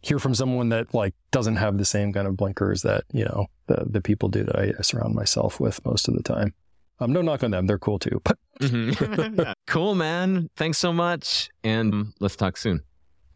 [0.00, 3.46] hear from someone that like doesn't have the same kind of blinkers that you know
[3.66, 6.54] the the people do that I surround myself with most of the time.
[6.98, 8.20] Um, no knock on them; they're cool too.
[8.24, 9.42] But mm-hmm.
[9.66, 10.50] cool, man.
[10.56, 12.82] Thanks so much, and let's talk soon.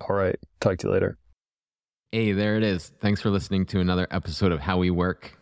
[0.00, 1.18] All right, talk to you later.
[2.12, 2.92] Hey, there it is.
[3.00, 5.36] Thanks for listening to another episode of How We Work.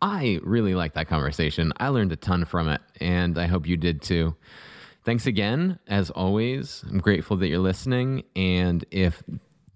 [0.00, 1.72] I really liked that conversation.
[1.78, 4.34] I learned a ton from it, and I hope you did too.
[5.04, 6.82] Thanks again, as always.
[6.88, 9.22] I'm grateful that you're listening, and if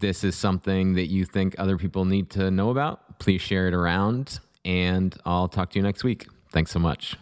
[0.00, 3.74] this is something that you think other people need to know about, please share it
[3.74, 6.26] around, and I'll talk to you next week.
[6.50, 7.16] Thanks so much.